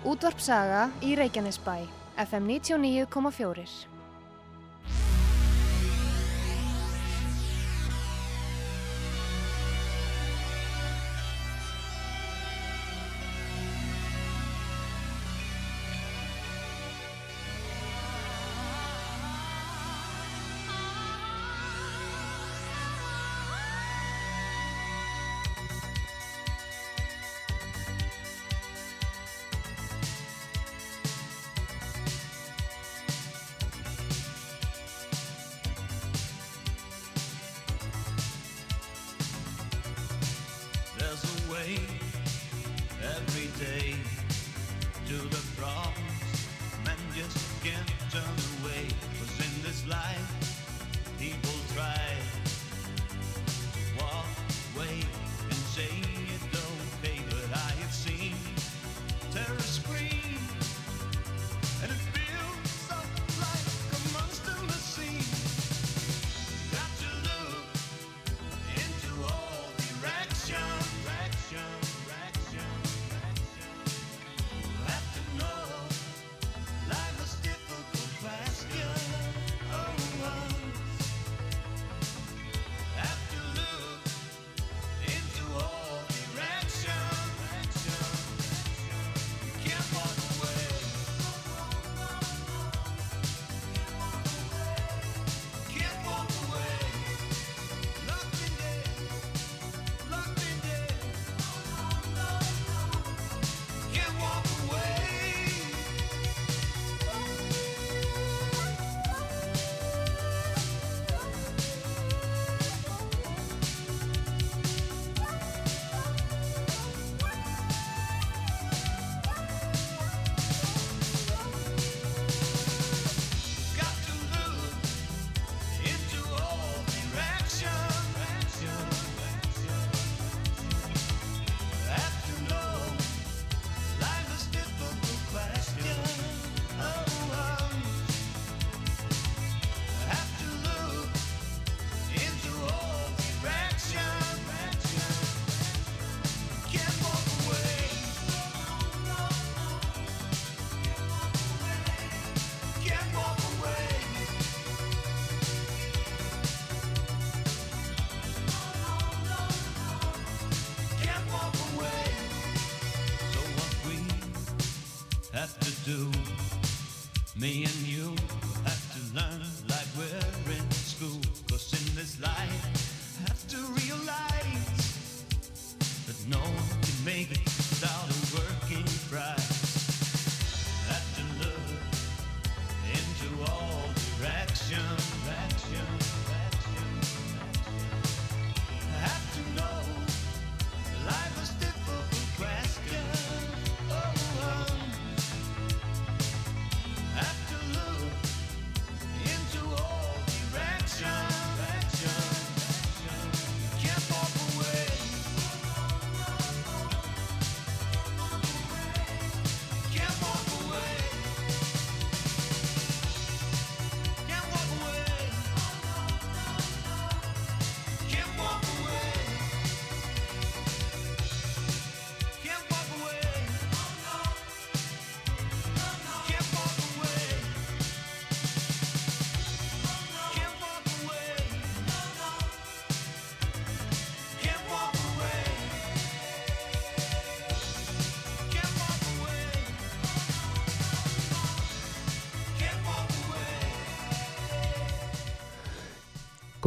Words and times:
Útvarp 0.00 0.40
Saga 0.40 0.86
í 1.04 1.12
Reykjanesbæ, 1.12 1.74
FM 2.16 2.46
99,4. 2.48 3.89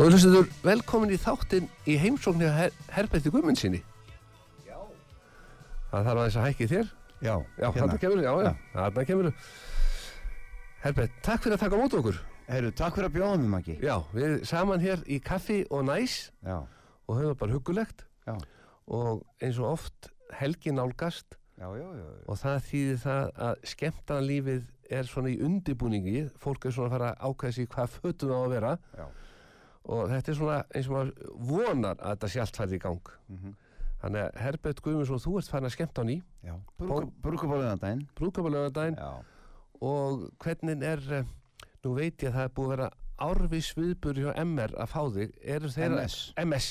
Góður 0.03 0.18
hlustendur, 0.18 0.47
velkomin 0.66 1.12
í 1.16 1.18
þáttinn 1.24 1.68
í 1.88 1.94
heimsóknir 1.96 2.50
her 2.52 2.74
Herberti 2.91 3.31
Guðmundsinni. 3.31 3.80
Já. 4.68 4.75
Það 5.94 6.09
þarf 6.09 6.20
aðeins 6.23 6.35
að 6.41 6.47
hækki 6.50 6.67
þér. 6.73 6.90
Já, 7.23 7.32
Já, 7.61 7.67
þarna 7.78 7.96
kemur, 8.02 8.23
já, 8.26 8.34
já, 8.44 8.50
þarna 8.73 9.05
kemur. 9.08 9.29
Herbert, 10.84 11.16
takk 11.23 11.46
fyrir 11.46 11.55
að 11.55 11.64
taka 11.64 11.79
á 11.79 11.84
móti 11.85 12.00
okkur. 12.02 12.20
Herru, 12.50 12.73
takk 12.82 13.00
fyrir 13.00 13.08
að 13.08 13.16
bjóða 13.16 13.40
mér, 13.46 13.53
Maggi. 13.55 13.78
Já, 13.79 13.96
við 14.11 14.35
saman 14.52 14.84
hér 14.84 15.08
í 15.08 15.22
kaffi 15.23 15.61
og 15.72 15.88
næs 15.88 16.20
Já, 16.44 16.59
og 17.08 17.22
höfum 17.22 17.40
bara 17.46 17.56
huggulegt 17.56 18.03
já, 18.28 18.35
og 18.91 19.23
eins 19.40 19.64
og 19.64 19.72
oft 19.72 20.11
helgi 20.35 20.76
nálgast 20.76 21.40
já, 21.56 21.70
já, 21.79 21.88
já. 21.88 22.03
já. 22.03 22.14
og 22.28 22.44
það 22.44 22.61
þýðir 22.73 23.03
það 23.08 23.34
að 23.47 23.67
skemmtaðan 23.72 24.32
lífið 24.35 24.64
er 24.99 25.08
svona 25.08 25.32
í 25.32 25.40
undibúningi, 25.47 26.28
fólk 26.35 26.67
er 26.67 26.76
svona 26.76 26.91
að 26.91 26.97
fara 26.99 27.16
að 27.16 27.29
ákvæða 27.32 27.61
sig 27.61 27.72
hvað 27.72 28.02
fötum 28.02 28.35
á 28.35 28.40
að 28.44 28.58
vera 28.59 28.79
Já. 28.99 29.06
Og 29.85 30.08
þetta 30.09 30.32
er 30.32 30.38
svona 30.40 30.58
eins 30.72 30.88
og 30.90 30.96
maður 30.96 31.35
vonar 31.50 32.00
að 32.00 32.16
þetta 32.16 32.32
sé 32.34 32.41
allt 32.44 32.59
færði 32.59 32.80
í 32.80 32.84
gang. 32.84 33.14
Mhm. 33.30 33.53
Þannig 34.03 34.20
að 34.20 34.40
Herbert 34.44 34.82
Guðmundsson, 34.84 35.22
þú 35.24 35.38
ert 35.40 35.47
farin 35.52 35.70
að 35.70 35.76
skemmta 35.78 36.03
á 36.03 36.06
ný, 36.09 36.18
brúðkapalögadaginn 38.20 38.97
Já, 39.00 39.12
og 39.80 40.26
hvernig 40.44 40.84
er, 40.84 41.00
eh, 41.20 41.24
nú 41.85 41.94
veit 41.96 42.18
ég 42.18 42.30
að 42.32 42.35
það 42.35 42.44
er 42.44 42.53
búið 42.58 42.68
að 42.68 42.74
vera 42.76 42.90
árvis 43.24 43.70
viðbur 43.78 44.20
hjá 44.20 44.34
MR 44.44 44.74
að 44.76 44.91
fá 44.91 45.02
þig, 45.16 45.32
eru 45.56 45.72
þeir 45.72 45.91
MS. 45.96 46.18
MS, 46.44 46.68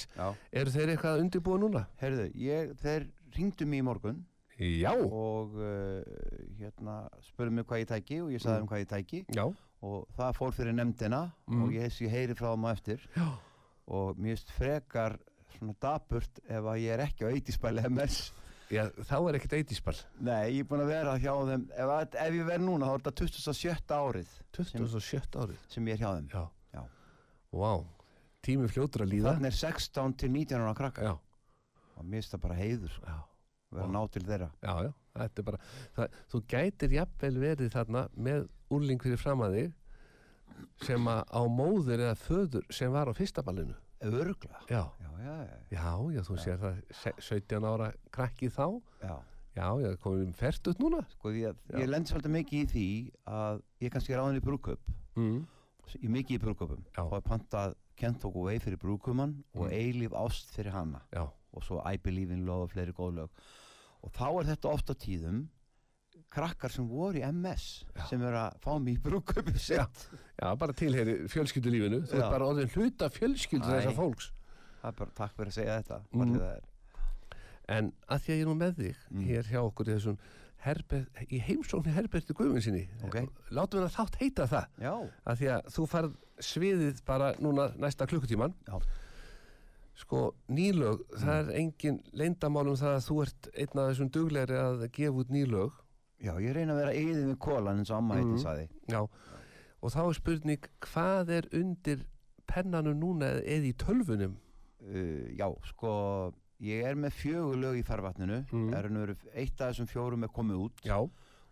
eru 0.53 0.71
þeir 0.71 0.93
eitthvað 0.93 1.15
að 1.17 1.23
undirbúa 1.25 1.59
núna? 1.63 1.87
Herðu, 2.03 2.29
ég, 2.37 2.75
þeir 2.83 3.09
ringdu 3.37 3.65
mér 3.65 3.81
í 3.81 3.87
morgun 3.89 4.27
Já, 4.63 4.93
og 4.95 5.55
uh, 5.59 6.03
hérna 6.61 6.97
spurði 7.27 7.55
mig 7.59 7.67
hvað 7.67 7.83
ég 7.85 7.89
tæki 7.93 8.21
og 8.23 8.31
ég 8.35 8.43
sagði 8.45 8.63
um 8.65 8.69
hvað 8.71 8.83
ég 8.85 8.91
tæki 8.93 9.23
já, 9.37 9.45
og 9.83 10.05
það 10.19 10.37
fór 10.39 10.53
fyrir 10.59 10.77
nefndina 10.79 11.23
Mm. 11.51 11.63
og 11.65 11.73
ég, 11.75 11.91
ég 12.01 12.11
heyri 12.13 12.35
frá 12.39 12.53
þeim 12.55 12.65
á 12.65 12.71
eftir 12.73 13.01
já, 13.17 13.27
og 13.89 14.17
mér 14.17 14.37
finnst 14.37 14.53
frekar 14.57 15.19
svona 15.57 15.75
dapurt 15.83 16.39
ef 16.49 16.63
að 16.65 16.79
ég 16.85 16.95
er 16.95 17.03
ekki 17.09 17.27
á 17.27 17.33
eitíspæli 17.35 17.83
MS 17.91 18.21
já, 18.73 18.87
þá 19.05 19.17
er 19.29 19.37
ekkert 19.37 19.53
eitíspall. 19.59 19.99
Nei, 20.21 20.55
ég 20.55 20.63
er 20.63 20.69
búin 20.71 20.81
að 20.85 20.93
vera 20.95 21.17
hjá 21.21 21.35
þeim 21.51 21.67
ef, 21.77 21.91
að- 21.99 22.17
ef 22.23 22.33
ég 22.39 22.47
verð 22.49 22.65
núna 22.65 22.87
þá 22.89 22.95
er 22.95 23.03
þetta 23.03 23.27
27. 23.27 23.99
árið 23.99 24.31
27. 24.57 25.43
árið. 25.43 25.59
sem 25.69 25.91
ég 25.91 25.99
er 25.99 26.05
hjá 26.07 26.15
þeim 26.17 26.31
Já. 26.33 26.45
Já. 26.73 26.85
Vá, 27.53 27.73
tími 28.43 28.69
fljótur 28.73 29.05
að 29.05 29.13
líða. 29.13 29.35
Þannig 29.37 29.53
er 29.53 29.59
16 29.61 30.15
til 30.23 30.31
19 30.33 30.63
ára 30.65 30.75
krakka 30.79 31.03
Já, 31.05 31.13
og 31.99 32.05
mér 32.07 32.23
finnst 32.23 32.33
það 32.33 32.41
bara 32.47 32.55
heiður 32.63 32.95
sko, 32.97 33.07
já, 33.13 33.19
vera 33.73 33.87
ná 33.93 34.03
til 34.13 34.23
þeirra 34.29 34.51
já, 34.63 34.75
já, 34.87 34.93
þetta 35.19 35.39
er 35.43 35.47
bara, 35.51 35.59
það, 35.97 36.19
þú 36.33 36.41
gætir 36.55 36.97
jafnvel 36.99 37.39
verið 37.43 37.71
þarna 37.75 38.03
með 38.17 38.49
úrling 38.71 39.03
fyrir 39.03 39.19
fram 39.21 39.41
að 39.47 39.57
þig 39.59 39.73
sem 40.87 41.09
að 41.11 41.23
á 41.33 41.41
móður 41.49 42.03
eða 42.07 42.15
föður 42.19 42.67
sem 42.73 42.93
var 42.93 43.09
á 43.09 43.13
fyrsta 43.17 43.43
ballinu. 43.43 43.75
Örgla 44.03 44.59
Já, 44.69 44.83
Já, 44.99 45.11
já, 45.23 45.35
já, 45.71 45.91
já, 46.11 46.23
þú 46.27 46.37
sér 46.43 46.57
það 46.59 46.81
se- 46.91 47.15
17 47.21 47.65
ára 47.65 47.93
krakki 48.11 48.49
þá. 48.51 48.67
já. 49.03 49.17
Já, 49.55 49.67
já, 49.85 49.97
komum 50.01 50.33
fært 50.33 50.67
út 50.71 50.79
núna. 50.81 51.03
Sko, 51.13 51.29
ég, 51.31 51.55
Já. 51.71 51.79
ég 51.79 51.89
lend 51.89 52.07
svolítið 52.09 52.33
mikið 52.33 52.63
í 52.63 52.67
því 52.73 52.87
að 53.29 53.63
ég 53.81 53.91
kannski 53.93 54.15
ráðin 54.17 54.41
í 54.41 54.45
brúköp 54.45 54.79
Mm. 55.15 55.47
í 56.03 56.09
mikið 56.09 56.39
í 56.39 56.41
brúköpum 56.41 56.85
og 56.99 57.13
er 57.13 57.21
pantað 57.21 57.75
Kentok 57.97 58.35
og 58.35 58.47
Vei 58.47 58.59
fyrir 58.59 58.79
brúkumann 58.79 59.45
og 59.55 59.67
Mm. 59.69 59.73
Eilíf 59.73 60.13
Ást 60.17 60.51
fyrir 60.57 60.73
hana 60.73 61.03
Já, 61.13 61.29
og 61.53 61.63
svo 61.63 61.83
I 61.85 61.97
Believe 61.99 62.31
in 62.33 62.47
Love 62.47 62.63
og 62.63 62.71
fleiri 62.71 62.93
góð 62.93 63.15
lög 63.21 63.29
og 64.03 64.13
þá 64.13 64.25
er 64.41 64.49
þetta 64.53 64.73
ofta 64.73 64.95
tíðum 64.95 65.49
krakkar 66.33 66.73
sem 66.73 66.87
voru 66.89 67.21
í 67.21 67.25
MS 67.29 67.85
Já. 67.97 68.05
sem 68.09 68.23
eru 68.25 68.37
að 68.41 68.55
fá 68.65 68.71
mig 68.81 68.97
í 68.97 69.03
brúköpum 69.05 69.57
Já. 69.61 69.85
já, 70.41 70.55
bara 70.57 70.73
tilheyri 70.73 71.17
fjölskyldulífinu. 71.29 72.03
Þú 72.09 72.17
er 72.23 72.31
bara 72.33 72.47
orðin 72.49 72.71
hluta 72.73 73.09
fjölskyldu 73.13 73.69
þessar 73.69 73.97
fólks. 73.99 74.31
það 74.83 74.89
er 74.89 74.97
bara 75.03 75.11
takk 75.21 75.35
fyrir 75.37 75.53
að 75.53 75.59
segja 75.59 75.81
þetta 75.83 76.01
Mm. 76.13 76.61
En 77.69 77.93
að 78.11 78.19
því 78.25 78.33
að 78.33 78.37
ég 78.37 78.41
er 78.43 78.49
nú 78.49 78.55
með 78.59 78.73
þig 78.81 78.97
Mm. 79.13 79.21
hér 79.29 79.43
hjá 79.53 79.61
okkur 79.63 79.87
í 79.87 79.93
þessum 79.95 80.17
herber, 80.63 81.05
í 81.31 81.39
heimsóknni 81.41 81.93
Herberti 81.95 82.35
Guðmundsini 82.35 82.89
Ok. 83.05 83.17
látum 83.51 83.81
við 83.81 83.87
að 83.87 83.95
þátt 83.97 84.17
heita 84.21 84.47
það 84.47 84.67
Já, 84.83 84.95
að 85.27 85.37
því 85.39 85.47
að 85.53 85.71
þú 85.77 85.87
farð 85.89 86.17
sviðið 86.43 87.05
bara 87.05 87.33
núna 87.39 87.69
næsta 87.79 88.07
klukkutíman 88.07 88.55
Já. 88.67 88.81
Sko 89.99 90.35
nýlög 90.49 91.03
það 91.21 91.39
er 91.43 91.51
engin 91.61 91.99
leyndamál 92.17 92.69
um 92.73 92.79
það 92.81 92.95
að 92.97 93.07
þú 93.09 93.17
ert 93.27 93.49
einn 93.53 93.81
af 93.83 93.91
þessum 93.91 94.11
duglegri 94.15 94.57
að 94.59 94.87
gefa 94.97 95.21
út 95.23 95.33
nýlög 95.35 95.73
já, 96.23 96.33
ég 96.41 96.55
reyna 96.57 96.73
að 96.77 96.81
vera 96.83 96.95
yðið 96.97 97.27
með 97.29 97.39
kólan 97.45 97.83
eins 97.83 97.91
og 97.93 97.99
amma 97.99 98.15
Mm. 98.17 98.23
heitin 98.23 98.43
saði 98.45 98.69
já. 98.89 99.03
Og 99.83 99.91
þá 99.91 100.01
er 100.07 100.15
spurning 100.15 100.69
hvað 100.81 101.31
er 101.31 101.49
undir 101.59 102.05
pennanum 102.47 102.99
núna 103.01 103.33
eða 103.43 103.67
í 103.67 103.75
tölvunum? 103.75 104.37
Uh, 104.83 105.31
Já, 105.35 105.49
sko 105.67 106.33
ég 106.63 106.85
er 106.87 106.95
með 106.95 107.17
fjögur 107.19 107.59
lög 107.59 107.81
í 107.81 107.85
farvatninu. 107.87 108.45
Mm. 108.53 108.75
er 108.75 108.89
nú 108.91 109.05
eitt 109.35 109.61
af 109.61 109.73
þessum 109.73 109.89
fjórum 109.91 110.23
er 110.23 110.31
komið 110.31 110.61
út 110.69 110.85
já, 110.87 110.99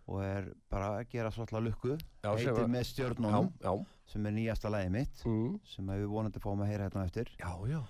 og 0.07 0.23
er 0.23 0.53
bara 0.71 0.99
að 0.99 1.09
gera 1.11 1.31
svolítið 1.31 1.65
lukku. 1.67 1.97
Já, 2.23 2.31
heitir 2.35 2.67
með 2.67 2.83
já, 2.85 2.89
stjörnunum 2.91 3.51
já 3.61 3.73
sem 4.11 4.25
er 4.27 4.33
nýjasta 4.35 4.71
lagið 4.71 4.91
mitt 4.91 5.21
mm. 5.25 5.59
sem 5.71 5.91
við 5.91 6.07
vonandi 6.11 6.39
fáum 6.43 6.63
að 6.63 6.71
heyra 6.71 6.87
hérna 6.89 7.05
eftir. 7.07 7.29
Já, 7.39 7.51
já, 7.69 7.81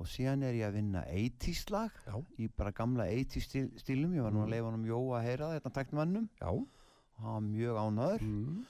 og 0.00 0.08
síðan 0.08 0.42
er 0.48 0.54
ég 0.56 0.64
að 0.70 0.76
vinna 0.78 1.02
80s 1.12 1.66
lag 1.74 1.96
já, 2.06 2.14
í 2.40 2.48
bara 2.56 2.72
gamla 2.72 3.04
80s 3.12 3.46
stíl, 3.50 3.66
stílum 3.82 4.14
ég 4.16 4.24
var 4.24 4.32
nú 4.32 4.40
Mm. 4.40 4.46
að 4.48 4.52
leifa 4.54 4.70
honum 4.70 4.86
Jó 4.88 5.00
að 5.18 5.26
heyra 5.28 5.50
þetta 5.58 5.72
taktmannum 5.76 6.28
já 6.40 6.48
og 6.50 7.20
hann 7.20 7.34
var 7.34 7.44
mjög 7.50 7.80
ánæður 7.84 8.22
mm. 8.24 8.60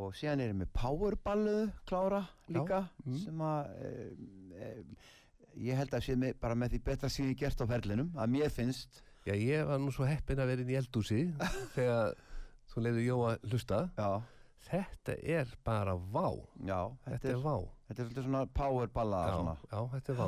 og 0.00 0.14
síðan 0.18 0.40
er 0.42 0.50
ég 0.50 0.58
með 0.58 0.72
powerballu 0.74 1.56
klára 1.86 2.24
líka 2.50 2.80
mm. 3.04 3.16
sem 3.22 3.44
að 3.46 3.70
e, 3.78 3.92
e, 4.58 4.72
ég 5.68 5.76
held 5.78 5.94
að 5.94 6.04
sé 6.08 6.16
með, 6.18 6.34
bara 6.42 6.54
með 6.58 6.74
því 6.74 6.82
betra 6.90 7.08
sem 7.12 7.30
ég 7.30 7.38
gert 7.44 7.62
á 7.62 7.66
ferlinum 7.70 8.10
að 8.18 8.34
mér 8.34 8.50
finnst 8.50 9.02
Já, 9.22 9.36
ég 9.38 9.62
var 9.68 9.78
nú 9.78 9.92
svo 9.94 10.02
heppin 10.08 10.40
að 10.42 10.48
vera 10.50 10.62
inn 10.64 10.70
í 10.74 10.78
eldúsi 10.80 11.20
þegar 11.76 12.16
þú 12.72 12.82
leiður 12.82 13.04
Jó 13.06 13.16
að 13.30 13.50
hlusta. 13.52 13.82
já, 13.94 14.10
Þetta 14.62 15.14
er 15.36 15.50
bara 15.66 15.94
vá. 15.94 16.26
já 16.64 16.80
Þetta, 17.04 17.10
þetta, 17.12 17.28
er 17.28 17.34
er, 17.36 17.42
vá. 17.44 17.54
þetta 17.86 18.02
er 18.02 18.06
svolítið 18.08 18.26
svona 18.26 18.42
powerballa 18.56 19.20
Já, 19.28 19.36
já, 19.70 19.80
þetta 19.94 20.12
er 20.12 20.18
vá. 20.18 20.26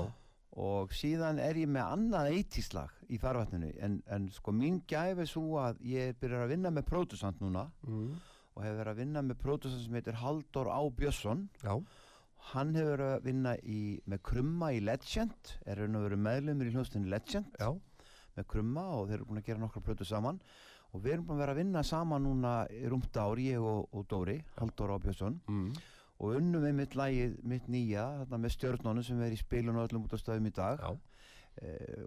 Og 0.56 0.92
síðan 0.94 1.40
er 1.42 1.56
ég 1.58 1.66
með 1.68 1.88
annað 1.96 2.28
80s 2.38 2.68
lag 2.76 2.90
í 3.10 3.18
farvatninu 3.18 3.72
en, 3.82 3.96
en 4.06 4.28
sko 4.30 4.52
mín 4.54 4.80
gæf 4.86 5.18
er 5.24 5.26
svo 5.26 5.56
að 5.58 5.80
ég 5.82 6.12
er 6.12 6.18
byrjar 6.20 6.44
að 6.46 6.52
vinna 6.54 6.70
með 6.70 6.86
pródusant 6.92 7.40
núna 7.42 7.64
Mm. 7.86 8.12
og 8.54 8.62
hefur 8.62 8.78
verið 8.78 8.92
að 8.92 9.00
vinna 9.02 9.22
með 9.26 9.40
pródusant 9.42 9.82
sem 9.82 9.94
heitir 9.98 10.14
Halldór 10.20 10.68
Á. 10.70 10.80
Björnsson. 10.94 11.48
Hann 12.52 12.74
hefur 12.76 12.92
verið 12.98 13.14
að 13.16 13.24
vinna 13.24 13.56
í, 13.64 13.80
með 14.06 14.20
krumma 14.22 14.68
í 14.76 14.80
Legend 14.84 15.54
er 15.66 15.80
hann 15.82 15.96
að 15.98 16.02
vera 16.06 16.16
meðlumur 16.28 16.68
í 16.70 16.74
hljóstinni 16.76 17.10
Legend. 17.10 17.50
Já, 17.58 17.72
með 18.36 18.46
krumma 18.52 18.84
og 18.98 19.08
þeir 19.08 19.16
eru 19.18 19.26
búin 19.30 19.40
að 19.42 19.46
gera 19.48 19.62
nokkra 19.64 19.82
plötu 19.88 20.04
saman. 20.06 20.38
Og 20.94 21.02
við 21.02 21.12
erum 21.16 21.24
búin 21.26 21.38
að 21.38 21.42
vera 21.42 21.54
að 21.56 21.60
vinna 21.64 21.82
saman 21.82 22.22
núna 22.22 22.52
rúmt 22.92 23.16
ári, 23.18 23.48
ég 23.50 23.58
og, 23.64 23.88
og 23.90 24.06
Dóri 24.12 24.36
Halldór 24.60 24.92
Á. 24.94 24.96
Björnsson. 25.02 25.40
Mm. 25.50 25.72
Og 26.24 26.38
unnum 26.40 26.64
við 26.64 26.76
mitt 26.80 26.94
lagið, 26.98 27.34
mitt 27.44 27.66
nýja 27.70 28.04
með 28.32 28.54
stjörnunum 28.56 29.04
sem 29.06 29.20
er 29.24 29.34
í 29.34 29.40
spilun 29.40 29.76
og 29.76 29.88
öllum 29.88 30.06
út 30.06 30.16
á 30.16 30.18
stöðum 30.18 30.48
í 30.48 30.54
dag. 30.56 30.80
Já, 30.80 30.96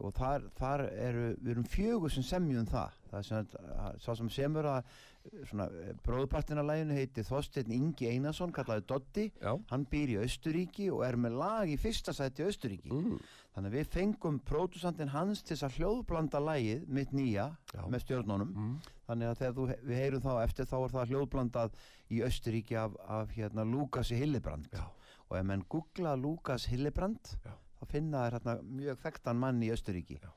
og 0.04 0.12
þar, 0.18 0.44
þar 0.60 0.82
eru 0.92 1.28
við 1.40 1.52
erum 1.54 1.64
fjögur 1.72 2.12
sem 2.12 2.24
semjum 2.28 2.66
það 2.68 2.98
það 3.08 3.20
er 3.20 3.24
sem 3.24 3.46
að 3.80 4.00
sá 4.04 4.10
sem 4.20 4.30
semur 4.36 4.68
að 4.68 4.80
eh, 4.84 5.46
svona 5.48 5.68
bróðpartin 6.04 6.60
af 6.60 6.68
læginu 6.68 6.98
heiti 6.98 7.24
Þorsteinn 7.24 7.72
Ingi 7.72 8.10
Einarsson, 8.12 8.52
kallaði 8.52 8.84
Doddi 8.90 9.26
já. 9.40 9.54
hann 9.72 9.86
býr 9.88 10.12
í 10.14 10.18
Austuríki 10.20 10.90
og 10.92 11.06
er 11.08 11.16
með 11.16 11.38
lag 11.40 11.72
í 11.72 11.78
fyrsta 11.80 12.12
sæti 12.14 12.44
í 12.44 12.50
Austuríki 12.50 12.92
Mm. 12.92 13.18
þannig 13.56 13.72
að 13.72 13.78
við 13.80 13.88
fengum 13.96 14.40
pródusantinn 14.46 15.10
hans 15.16 15.42
til 15.48 15.56
að 15.58 15.78
hljóðblanda 15.80 16.40
lægið 16.44 16.84
mitt 16.94 17.12
nýja 17.16 17.48
Já. 17.74 17.82
með 17.88 18.04
stjörnunum 18.04 18.52
Mm. 18.54 18.76
þannig 19.08 19.28
að 19.32 19.38
þegar 19.40 19.54
þú, 19.58 19.68
við 19.88 20.02
heyrum 20.04 20.22
þá 20.28 20.44
eftir 20.44 20.66
þá 20.66 20.76
er 20.84 20.92
það 20.98 21.08
hljóðblandað 21.14 21.72
í 22.12 22.22
Austuríki 22.28 22.76
af, 22.76 23.00
af 23.08 23.32
hérna 23.32 23.64
Lúkasi 23.64 24.20
Hillebrand 24.20 24.68
Já. 24.76 24.84
og 25.30 25.38
ef 25.40 25.46
menn 25.46 25.64
googla 25.70 26.16
Lúkas 26.20 26.68
Hillebrand. 26.68 27.38
Þá 27.80 27.86
finna 27.92 28.26
þær 28.26 28.38
hérna 28.40 28.58
mjög 28.82 29.00
þekktan 29.06 29.40
mann 29.42 29.64
í 29.64 29.70
Austuríki 29.74 30.20
Já. 30.22 30.30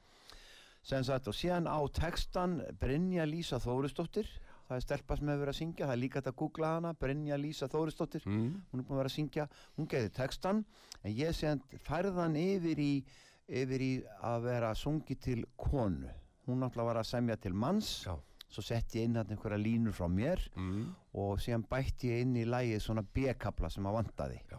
sem 0.82 1.04
sagt 1.04 1.28
og 1.28 1.34
síðan 1.36 1.66
á 1.68 1.78
textan 1.92 2.60
Brynja 2.80 3.26
Lísa 3.28 3.58
Þórisdóttir 3.60 4.28
það 4.70 4.76
er 4.76 4.84
stelpa 4.84 5.16
sem 5.18 5.28
hefur 5.28 5.40
verið 5.44 5.52
að 5.54 5.58
syngja 5.60 5.86
það 5.86 5.92
er 5.96 6.00
líka 6.04 6.18
hægt 6.20 6.30
að 6.30 6.36
googla 6.40 6.68
hana 6.76 6.92
Brynja 6.94 7.36
Lísa 7.40 7.68
Þórisdóttir 7.68 8.22
Mm. 8.26 8.62
hún 8.72 8.80
er 8.80 8.84
búin 8.84 8.94
að 8.96 9.00
vera 9.02 9.10
að 9.10 9.16
syngja 9.18 9.48
hún 9.76 9.88
geði 9.88 10.10
textan 10.14 10.64
en 11.04 11.12
ég 11.16 11.34
sem 11.34 11.60
færðan 11.84 12.36
yfir 12.36 12.78
í 12.78 13.04
yfir 13.48 13.80
í 13.82 13.92
að 14.22 14.42
vera 14.46 14.74
sungi 14.74 15.16
til 15.20 15.44
konu 15.56 16.08
hún 16.46 16.60
náttúrulega 16.62 16.84
var 16.92 16.96
að 17.02 17.10
semja 17.10 17.36
til 17.36 17.52
manns 17.52 18.04
Já. 18.06 18.14
svo 18.50 18.62
sett 18.62 18.94
ég 18.94 19.04
inn 19.04 19.16
hann 19.18 19.26
einhverja 19.30 19.58
línur 19.58 19.92
frá 19.92 20.06
mér 20.08 20.38
Mm. 20.56 20.94
og 21.14 21.38
síðan 21.38 21.66
bætti 21.68 22.08
ég 22.14 22.22
inn 22.22 22.36
í 22.36 22.44
lægið 22.46 22.80
svona 22.80 23.02
B-kapla 23.02 23.68
sem 23.70 23.84
að 23.84 23.98
vantaði 24.04 24.40
Já. 24.50 24.58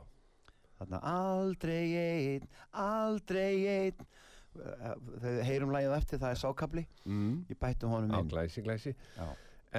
Þarna 0.82 1.00
aldrei 1.14 1.86
einn 2.02 2.50
aldrei 2.74 3.68
einn 3.78 4.06
Eh, 4.52 4.96
þegar 5.22 5.38
við 5.38 5.44
heyrum 5.48 5.70
lægið 5.72 5.94
á 5.96 6.00
eftir 6.02 6.20
það 6.20 6.32
er 6.34 6.40
sákapli 6.42 6.82
Mm. 7.08 7.46
ég 7.50 7.56
bætti 7.62 7.88
honum 7.88 8.12
inn 8.20 8.28
glæsi, 8.28 8.62
glæsi. 8.66 8.92
Já. 9.16 9.30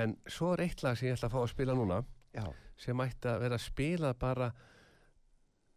En 0.00 0.14
svo 0.26 0.54
er 0.54 0.62
eitt 0.64 0.82
lag 0.82 0.97
sem 0.97 1.09
ég 1.11 1.18
ætla 1.18 1.28
að 1.28 1.32
fá 1.35 1.42
að 1.42 1.50
spila 1.52 1.75
núna 1.76 1.99
Já. 2.32 2.47
sem 2.78 2.97
ætti 3.04 3.28
að 3.28 3.40
vera 3.40 3.54
að 3.59 3.66
spila 3.66 4.14
bara 4.14 4.49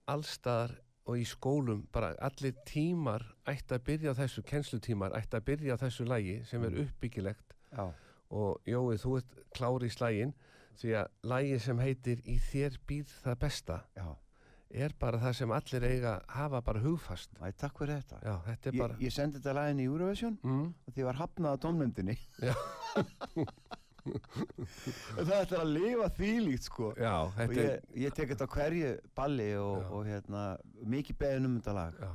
allstaðar 0.08 0.77
og 1.05 1.17
í 1.20 1.25
skólum, 1.27 1.84
bara 1.91 2.13
allir 2.24 2.55
tímar 2.65 3.22
ætti 3.46 3.75
að 3.75 3.84
byrja 3.89 4.13
á 4.15 4.20
þessu, 4.24 4.41
kennslutímar 4.48 5.12
ætti 5.20 5.38
að 5.38 5.46
byrja 5.51 5.75
á 5.75 5.82
þessu 5.84 6.08
lagi 6.08 6.39
sem 6.46 6.63
er 6.63 6.70
Mm. 6.72 6.88
uppbyggilegt 6.88 7.53
Já. 7.75 7.91
og 8.32 8.62
Jói, 8.65 8.96
þú 8.98 9.17
ert 9.17 9.51
klári 9.53 9.86
í 9.86 9.91
slægin 9.91 10.34
því 10.79 10.96
að 11.03 11.08
lagi 11.24 11.60
sem 11.60 11.77
heitir 11.79 12.22
Í 12.25 12.39
þér 12.39 12.77
býr 12.88 13.03
það 13.24 13.36
besta 13.39 13.84
Já. 13.96 14.15
Er 14.74 14.93
bara 15.00 15.19
það 15.22 15.38
sem 15.39 15.53
allir 15.55 15.86
eiga 15.88 16.13
hafa 16.31 16.62
bara 16.65 16.81
hugfast. 16.84 17.34
Æ, 17.39 17.51
takk 17.60 17.79
fyrir 17.79 18.01
þetta. 18.01 18.19
Já, 18.25 18.36
þetta 18.50 18.69
er 18.69 18.75
ég, 18.75 18.81
bara 18.81 19.00
ég 19.01 19.13
sendi 19.13 19.39
þetta 19.39 19.55
lægin 19.60 19.81
í 19.84 19.88
Eurovision 19.89 20.38
mm, 20.41 20.67
og 20.88 20.95
því 20.95 21.07
var 21.07 21.19
hafnað 21.22 21.57
á 21.57 21.63
tónmyndinni 21.65 22.17
Já. 22.41 22.55
það 24.05 25.34
ætlar 25.39 25.62
að 25.62 25.74
lifa 25.74 26.10
þvílíkt 26.17 26.67
sko. 26.67 26.91
Já, 27.00 27.13
og 27.24 27.34
þetta 27.38 27.62
ég, 27.62 27.88
ég 28.05 28.17
tek 28.17 28.34
þetta 28.34 28.48
á 28.50 28.53
hverju 28.55 28.91
balli 29.17 29.50
og, 29.62 29.88
og 29.98 30.10
hérna, 30.10 30.45
mikið 30.95 31.19
beðin 31.22 31.50
um 31.50 31.57
þetta 31.60 31.77
lag. 31.79 32.01
Já, 32.01 32.13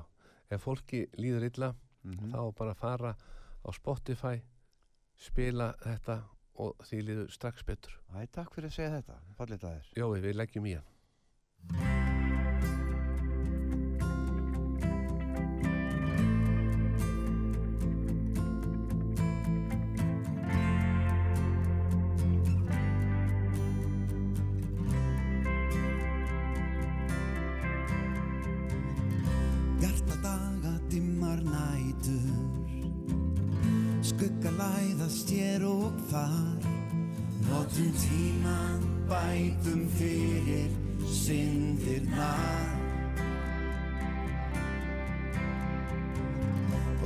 Ef 0.50 0.64
fólki 0.66 1.04
líður 1.20 1.46
illa 1.46 1.74
mm 2.02 2.32
þá 2.32 2.40
bara 2.56 2.74
fara 2.74 3.10
á 3.14 3.68
Spotify 3.76 4.40
spila 5.20 5.74
þetta 5.84 6.22
og 6.60 6.80
því 6.84 7.02
líður 7.06 7.32
strax 7.32 7.64
betur. 7.64 7.96
Æ, 8.16 8.26
takk 8.32 8.54
fyrir 8.56 8.72
að 8.72 8.76
segja 8.78 8.94
þetta, 8.98 9.18
Jói, 9.96 10.20
við 10.20 10.40
leggjum 10.40 10.70
í 10.72 10.78
hann 10.78 12.09
bætum 39.40 39.88
fyrir 39.88 40.70
syndirnar. 41.06 42.76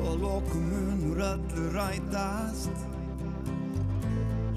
Og 0.06 0.18
lokum 0.18 0.62
munur 0.62 1.20
öllu 1.32 1.64
rætast. 1.76 2.76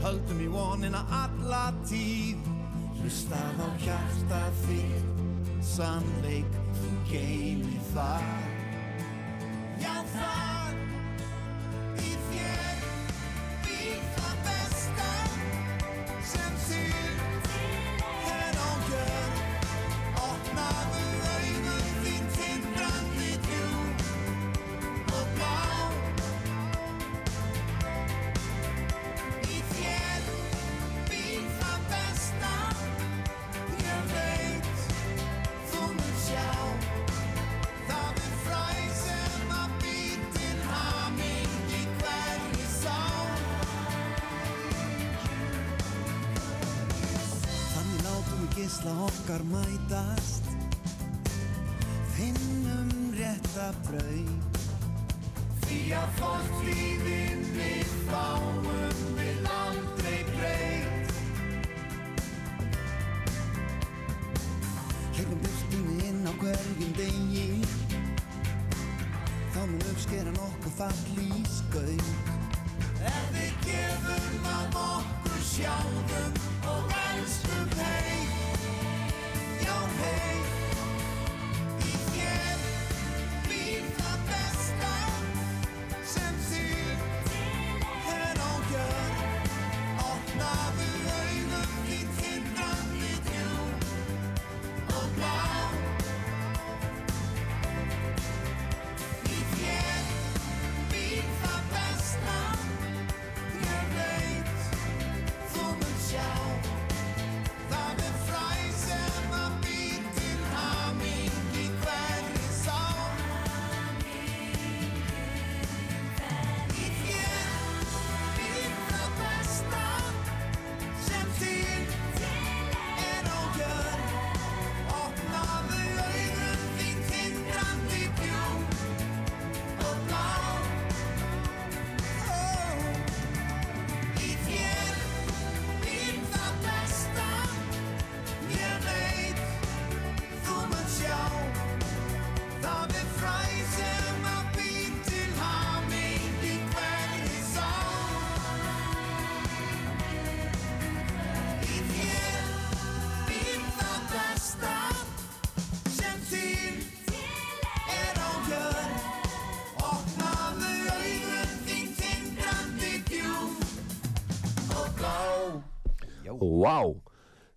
Höldum 0.02 0.42
í 0.42 0.50
vonina 0.50 1.04
alla 1.22 1.70
tíð. 1.90 2.42
Hlustað 2.98 3.62
á 3.62 3.70
hjarta 3.86 4.42
þitt. 4.66 5.24
Sannleik 5.62 6.60
geimi 7.12 7.80
þar. 7.94 8.52
Já 9.82 9.96
þar 10.14 10.47
gisla 48.88 49.04
okkar 49.04 49.42
mætast. 49.44 50.44
Finnum 52.16 53.14
rétta 53.14 53.72
brauð 53.86 54.58
Því 55.68 55.80
að 55.94 56.14
fórtíðin 56.20 57.44
við 57.56 57.92
fáum 58.08 58.68
við 59.18 59.50
aldrei 59.52 60.22
breyt 60.32 61.12
Hleypum 65.18 65.40
byrtinni 65.44 65.98
inn 66.08 66.24
á 66.24 66.34
hverjum 66.40 66.96
degi. 66.98 67.48
Þá 69.54 69.62
mun 69.68 69.86
uppskeran 69.92 70.42
okkur 70.48 70.76
fall 70.80 71.22
í 71.28 71.44
skaut. 71.52 72.10
Ef 73.04 73.24
við 73.36 73.54
gefum 73.68 74.52
af 74.56 74.82
okkur 74.88 75.48
sjálfum 75.52 76.37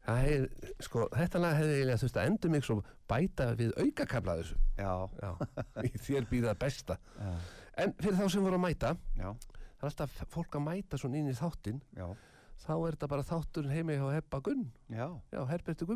Það 0.06 0.28
er, 0.32 0.44
sko, 0.82 1.04
þetta 1.12 1.40
lag 1.42 1.54
hefði 1.58 1.74
eiginlega 1.76 2.00
þurft 2.00 2.16
að 2.18 2.28
endur 2.30 2.50
mig 2.54 2.64
svo 2.66 2.76
bæta 3.10 3.50
við 3.58 3.74
aukakabla 3.78 4.36
þessu. 4.40 4.56
Já, 4.80 4.92
Já, 5.20 5.30
í 5.86 5.90
þér 6.06 6.26
býða 6.30 6.54
besta. 6.58 6.96
Já, 7.20 7.34
En 7.84 7.92
fyrir 8.00 8.16
þá 8.18 8.26
sem 8.32 8.42
voru 8.44 8.56
að 8.58 8.64
mæta 8.64 8.94
já, 9.16 9.28
Það 9.80 9.84
er 9.86 9.90
alltaf 9.90 10.16
fólk 10.34 10.56
að 10.58 10.64
mæta 10.66 10.98
svona 11.00 11.16
inn 11.20 11.28
í 11.30 11.36
þáttinn. 11.36 11.78
Já, 11.96 12.08
Þá 12.60 12.72
er 12.76 12.96
þetta 12.96 13.08
bara 13.08 13.24
þátturinn 13.24 13.72
heimi 13.72 13.94
hjá 13.96 14.08
Hebba 14.18 14.40
Gunn. 14.44 14.66
Já, 14.92 15.06
Já, 15.32 15.40
Herberti 15.48 15.86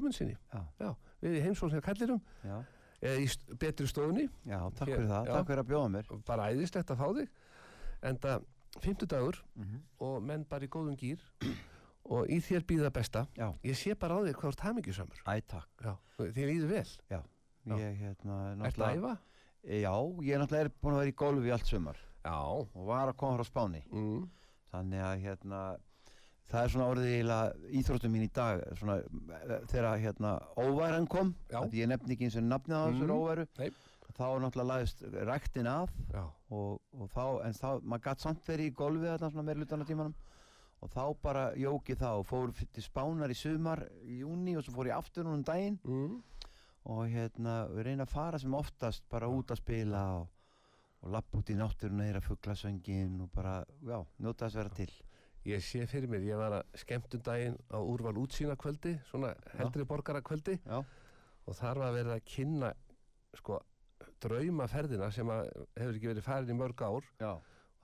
Já, 0.80 0.94
við 1.20 1.34
í 1.36 1.42
heimsókn 1.44 1.70
sem 1.74 1.80
kallirum 1.84 2.20
já, 2.44 2.56
eða 3.02 3.18
í 3.20 3.26
st 3.28 3.58
betri 3.60 3.86
stofunni. 3.88 4.28
Já, 4.48 4.60
takk 4.78 4.88
fyrir 4.94 5.08
það, 5.10 5.28
takk 5.32 5.46
fyrir 5.50 5.62
að 5.64 5.68
bjóða 5.72 5.90
mér. 5.96 6.08
bara 6.26 6.48
æðislegt 6.52 6.90
að 6.94 7.00
fá 7.02 7.08
þig. 7.18 7.28
Enda 8.02 8.40
fimmtudagur 8.80 9.42
Mhm. 9.56 9.82
og 10.00 10.22
menn 10.22 10.44
bara 10.48 10.64
í 10.64 10.68
góðum 10.68 10.96
gýr 10.96 11.20
og 12.04 12.26
í 12.28 12.38
þér 12.44 12.64
býða 12.68 12.90
besta 12.92 13.26
Já. 13.38 13.48
ég 13.64 13.76
sé 13.80 13.94
bara 13.98 14.18
á 14.18 14.24
þig 14.26 14.36
hvað 14.40 14.50
takk, 15.48 15.68
Já, 15.84 15.94
þér 16.18 16.50
líður 16.50 16.68
vel 16.74 16.90
Já. 17.10 17.20
ég 17.80 17.96
hérna, 18.02 18.38
Ertu 18.68 18.84
að 18.84 18.98
æfa? 18.98 19.14
Já, 19.64 19.94
ég 20.20 20.38
náttúrulega 20.42 20.64
er 20.66 20.72
búin 20.82 20.94
að 20.94 21.00
vera 21.00 21.12
í 21.14 21.16
golfi 21.24 21.52
allt 21.56 21.66
Já 22.24 22.36
og 22.44 22.84
var 22.88 23.08
að 23.08 23.16
koma 23.16 23.38
frá 23.38 23.44
Spáni. 23.48 23.82
mm. 23.90 24.28
Þannig 24.74 25.00
að 25.06 25.20
hérna, 25.22 25.58
það 26.50 26.64
er 26.64 26.68
svona 26.74 26.86
orðið 26.92 27.14
íþróttum 27.80 28.12
mín 28.12 28.24
í 28.26 28.30
dag, 28.34 28.60
svona 28.76 28.96
þegar 29.70 30.00
hérna 30.02 30.32
óværan 30.58 31.06
kom, 31.08 31.34
ég 31.78 31.88
nefni 31.88 32.16
ekki 32.16 32.26
eins 32.28 32.36
og 32.40 32.44
nafnið 32.48 32.74
á 32.76 32.84
þessar 32.90 33.08
Mm. 33.08 33.14
óværu, 33.16 33.46
Nei. 33.58 33.70
þá 34.14 34.26
náttúrulega 34.42 34.68
lagðist 34.72 35.04
ræktin 35.30 35.66
af 35.70 35.90
og, 36.50 36.80
og 36.92 37.08
þá, 37.14 37.44
en 37.46 37.52
þá, 37.52 37.68
maður 37.82 38.04
gætt 38.08 38.20
samt 38.20 38.44
verið 38.46 38.66
í 38.70 38.74
golfi 38.74 39.06
þarna 39.08 39.30
svona 39.30 39.46
meira 39.48 39.60
lutan 39.60 39.82
á 39.82 39.86
tímanum 39.88 40.14
og 40.84 40.92
þá 40.92 41.04
bara 41.22 41.44
jóki 41.56 41.96
og 42.04 42.26
fór 42.28 42.52
til 42.52 42.84
Spánar 42.84 43.32
í 43.32 43.36
sumar 43.38 43.86
í 44.04 44.20
júni 44.20 44.56
og 44.58 44.64
svo 44.66 44.74
fór 44.76 44.90
ég 44.90 44.98
aftur 44.98 45.24
núna 45.24 45.40
um 45.40 45.44
daginn. 45.44 45.80
Mm. 45.84 46.22
og 46.84 47.06
hérna 47.08 47.64
við 47.72 47.86
reyna 47.86 48.04
að 48.04 48.12
fara 48.12 48.38
sem 48.38 48.54
oftast 48.54 49.06
bara 49.08 49.30
út 49.32 49.50
að 49.54 49.62
spila 49.62 50.02
og, 50.18 50.26
og 51.00 51.14
lappa 51.14 51.38
út 51.40 51.48
í 51.48 51.56
náttúruna 51.56 52.04
heyra 52.04 52.20
fuglasöngin 52.20 53.22
og 53.24 53.30
bara, 53.32 53.62
já, 53.80 54.02
njóta 54.20 54.44
þess 54.44 54.58
að 54.58 54.60
vera 54.60 54.74
til. 54.76 54.90
Ég 55.48 55.64
sé 55.64 55.86
fyrir 55.88 56.08
mér, 56.12 56.26
ég 56.28 56.40
var 56.40 56.58
að 56.58 56.76
skemmtum 56.82 57.22
daginn 57.24 57.56
á 57.72 57.78
úrval 57.80 58.16
útsýna 58.20 58.56
kvöldi 58.60 58.94
svona 59.10 59.32
heldri 59.56 59.84
borgara 59.88 60.22
kvöldi 60.24 60.58
Já, 60.64 60.78
og 60.80 61.56
þar 61.56 61.80
var 61.82 61.96
verið 61.96 62.14
að 62.14 62.28
kynna 62.28 62.70
sko 63.36 63.58
draumaferðina 64.24 65.10
sem 65.12 65.28
að 65.32 65.50
hefur 65.76 65.98
ekki 65.98 66.10
verið 66.12 66.28
farin 66.28 66.52
í 66.52 66.56
mörg 66.56 66.84
ár. 66.84 67.08
Já, 67.20 67.32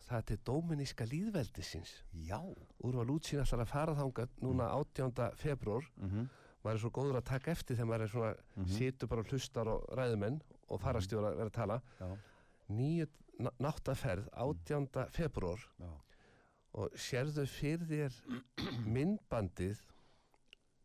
það 0.09 0.25
til 0.31 0.39
Dóminíska 0.47 1.05
líðveldisins 1.07 1.93
já. 2.27 2.39
Úrval 2.85 3.11
útsýna 3.17 3.45
ætlar 3.45 3.65
að 3.67 3.73
fara 3.73 3.95
þangað 3.99 4.29
núna 4.43 4.71
18. 4.77 5.33
februar 5.37 5.87
mm 5.97 6.29
maður 6.61 6.77
er 6.77 6.81
svo 6.83 6.91
góður 6.93 7.17
að 7.17 7.25
taka 7.25 7.51
eftir 7.55 7.77
þegar 7.77 7.87
maður 7.89 8.03
er 8.05 8.09
svona 8.13 8.31
Mhm. 8.57 8.67
situr 8.77 9.09
bara 9.09 9.21
og 9.23 9.27
hlustar 9.31 9.69
og 9.69 9.85
ræðumenn 9.97 10.41
og 10.69 10.81
farastjóra 10.83 11.31
verið 11.33 11.47
að 11.49 11.53
tala. 11.57 11.81
Já, 12.01 12.09
nýju 12.69 13.07
ná- 13.41 13.55
náttaferð 13.59 14.29
18. 14.37 15.07
februar 15.11 15.57
já, 15.81 15.89
og 16.75 16.91
sérðu 16.93 17.47
fyrir 17.49 17.87
þér 17.89 18.13
myndbandið 18.95 19.81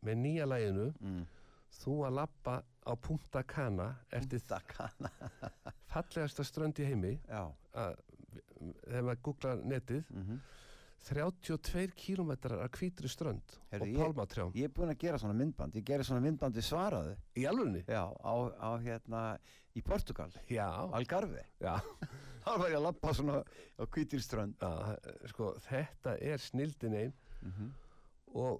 með 0.06 0.16
nýja 0.22 0.46
læginu 0.48 0.86
mm. 0.98 1.26
þú 1.82 1.98
að 2.08 2.16
lappa 2.22 2.56
á 2.86 2.92
Punta 2.96 3.42
Cana 3.42 3.90
eftir 4.10 4.40
Dakana 4.48 5.10
fallegasta 5.92 6.42
strönd 6.46 6.78
í 6.80 6.86
heimi. 6.88 7.20
Já, 7.28 7.52
að, 7.74 7.96
þegar 8.86 9.02
maður 9.10 9.22
googlar 9.30 9.64
netið 9.64 10.04
mm 10.10 10.38
32 11.06 11.92
kílómetrar 11.94 12.62
af 12.64 12.70
hvítri 12.80 13.06
strönd 13.06 13.52
Heyrðu, 13.70 13.82
og 13.84 13.88
ég- 13.92 13.98
pálmatrjám. 14.00 14.52
Ég 14.56 14.64
er 14.64 14.72
búinn 14.74 14.90
að 14.90 14.98
gera 14.98 15.18
svona 15.20 15.36
myndband, 15.38 15.74
ég 15.76 15.84
gerir 15.86 16.02
svona 16.08 16.20
myndband 16.24 16.56
við 16.56 16.64
svaraðu. 16.66 17.12
Í 17.36 17.44
alvegni 17.46 17.82
Já, 17.86 18.00
á, 18.10 18.34
á 18.58 18.70
hérna 18.82 19.20
í 19.76 19.82
Portugal, 19.84 20.32
já, 20.50 20.66
Algarve. 20.96 21.44
Já, 21.60 21.76
Þar 22.46 22.58
var 22.58 22.70
ég 22.72 22.76
að 22.80 22.82
lappa 22.88 23.12
svona 23.14 23.36
á 23.44 23.84
hvítir 23.86 24.20
strönd. 24.24 24.56
Já, 24.58 24.96
sko, 25.30 25.52
þetta 25.68 26.16
er 26.20 26.38
snildin 26.42 26.94
einn 27.04 27.14
mm 27.42 27.70
og 28.36 28.58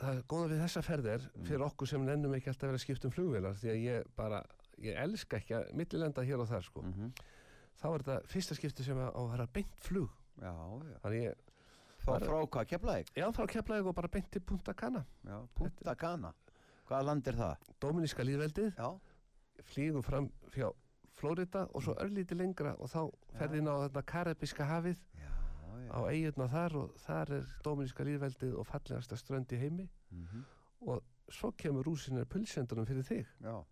það 0.00 0.16
er 0.16 0.22
góða 0.26 0.48
við 0.54 0.62
þessa 0.64 0.80
ferðir 0.82 1.26
Mm. 1.34 1.44
fyrir 1.46 1.62
okkur 1.68 1.86
sem 1.86 2.04
nennum 2.06 2.32
ekki 2.34 2.48
alltaf 2.50 2.64
að 2.64 2.70
vera 2.72 2.78
að 2.80 2.84
skipta 2.86 3.06
um 3.06 3.12
flugvélar 3.14 3.54
því 3.60 3.68
að 3.70 3.82
ég 3.84 4.08
bara, 4.16 4.40
ég 4.82 4.96
elska 5.04 5.36
ekki 5.38 5.54
að 5.54 5.68
millilenda 5.74 6.24
hér 6.24 6.40
og 6.40 6.48
þar 6.48 6.64
sko. 6.64 6.82
Mhm. 6.82 7.12
Þá 7.80 7.86
er 7.94 8.02
þetta 8.04 8.28
fyrsta 8.34 8.54
skipti 8.58 8.84
sem 8.86 8.96
að 8.98 9.30
vera 9.30 9.46
beint 9.46 9.74
flug. 9.78 10.10
Já, 10.40 10.52
já. 10.52 10.98
Þannig 11.04 11.22
ég, 11.24 11.34
Frá, 12.04 12.12
Bara- 12.18 12.26
frá 12.26 12.46
hvað, 12.52 12.66
Keflavík? 12.68 13.10
já 13.16 13.26
þá 13.32 13.46
keflaði 13.48 13.86
og 13.88 13.94
bara 13.94 14.08
beint 14.08 14.30
til 14.30 14.40
Punta 14.42 14.74
Cana. 14.74 15.04
Já, 15.24 15.38
Punta 15.54 15.94
Cana. 15.94 16.34
Hvaða 16.88 17.04
land 17.04 17.28
er 17.28 17.32
það? 17.38 17.56
Dóminíska 17.80 18.22
líðveldið, 18.26 18.74
Já, 18.76 19.00
flýgur 19.62 20.02
fram 20.04 20.30
fjá 20.50 20.70
Flórida 21.16 21.62
og 21.72 21.82
svo 21.82 21.94
örlítið 21.94 22.36
lengra 22.42 22.74
og 22.78 22.90
þá 22.90 23.10
ferði 23.38 23.58
inn 23.62 23.68
á 23.70 23.76
þetta 23.88 24.02
Karibiska 24.04 24.64
hafið. 24.68 24.98
Á 25.94 26.00
eigurna 26.10 26.48
þar 26.50 26.76
og 26.76 26.94
þar 26.98 27.30
er 27.38 27.46
Dóminíska 27.64 28.04
líðveldið 28.04 28.58
og 28.58 28.66
fallegasta 28.66 29.16
strönd 29.16 29.46
í 29.52 29.58
heimi. 29.58 29.88
Mhm. 30.10 30.44
og 30.86 31.02
svo 31.30 31.52
kemur 31.56 31.84
rúsinir 31.84 32.26
pulsendunum 32.26 32.84
fyrir 32.84 33.02
þig. 33.02 33.26
Já. 33.40 33.64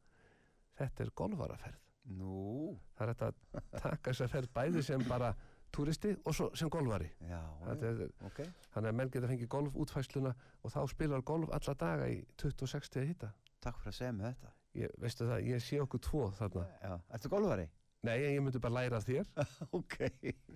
Þetta 0.78 1.00
er 1.04 1.10
golfaraferð 1.10 1.76
Nú, 2.10 2.78
það 2.98 3.04
er 3.04 3.12
hægt 3.12 3.22
að 3.26 3.82
taka 3.82 4.10
þess 4.10 4.24
að 4.24 4.32
ferð 4.32 4.52
bæði 4.56 4.82
sem 4.86 5.04
bara 5.08 5.34
túristi 5.72 6.10
og 6.26 6.34
svo 6.36 6.48
sem 6.58 6.70
golfari. 6.72 7.08
Já, 7.28 7.40
Þetta 7.66 7.92
er, 7.92 8.00
ok. 8.28 8.40
Þannig 8.74 8.90
að 8.90 8.96
menn 8.98 9.12
geta 9.14 9.30
fengið 9.30 9.50
golfútfæsluna 9.54 10.32
og 10.62 10.74
þá 10.74 10.80
spilar 10.90 11.22
golf 11.22 11.52
alla 11.54 11.74
daga 11.78 12.08
í 12.12 12.18
26 12.42 12.90
til 12.92 13.06
hitta 13.06 13.30
Takk 13.62 13.78
fyrir 13.78 13.92
að 13.94 13.98
segja 14.00 14.12
mig 14.16 14.26
þetta. 14.26 14.52
Ég, 14.82 14.92
veistu 14.98 15.28
það, 15.28 15.44
ég 15.46 15.62
sé 15.62 15.78
okkur 15.78 16.00
tvo 16.02 16.24
þarna. 16.34 16.66
Já, 16.82 16.92
ertu 17.14 17.30
golfari? 17.32 17.68
nei, 18.02 18.16
ég 18.18 18.40
myndi 18.42 18.58
bara 18.58 18.80
læra 18.80 18.98
þér. 18.98 19.28
Ok. 19.78 19.94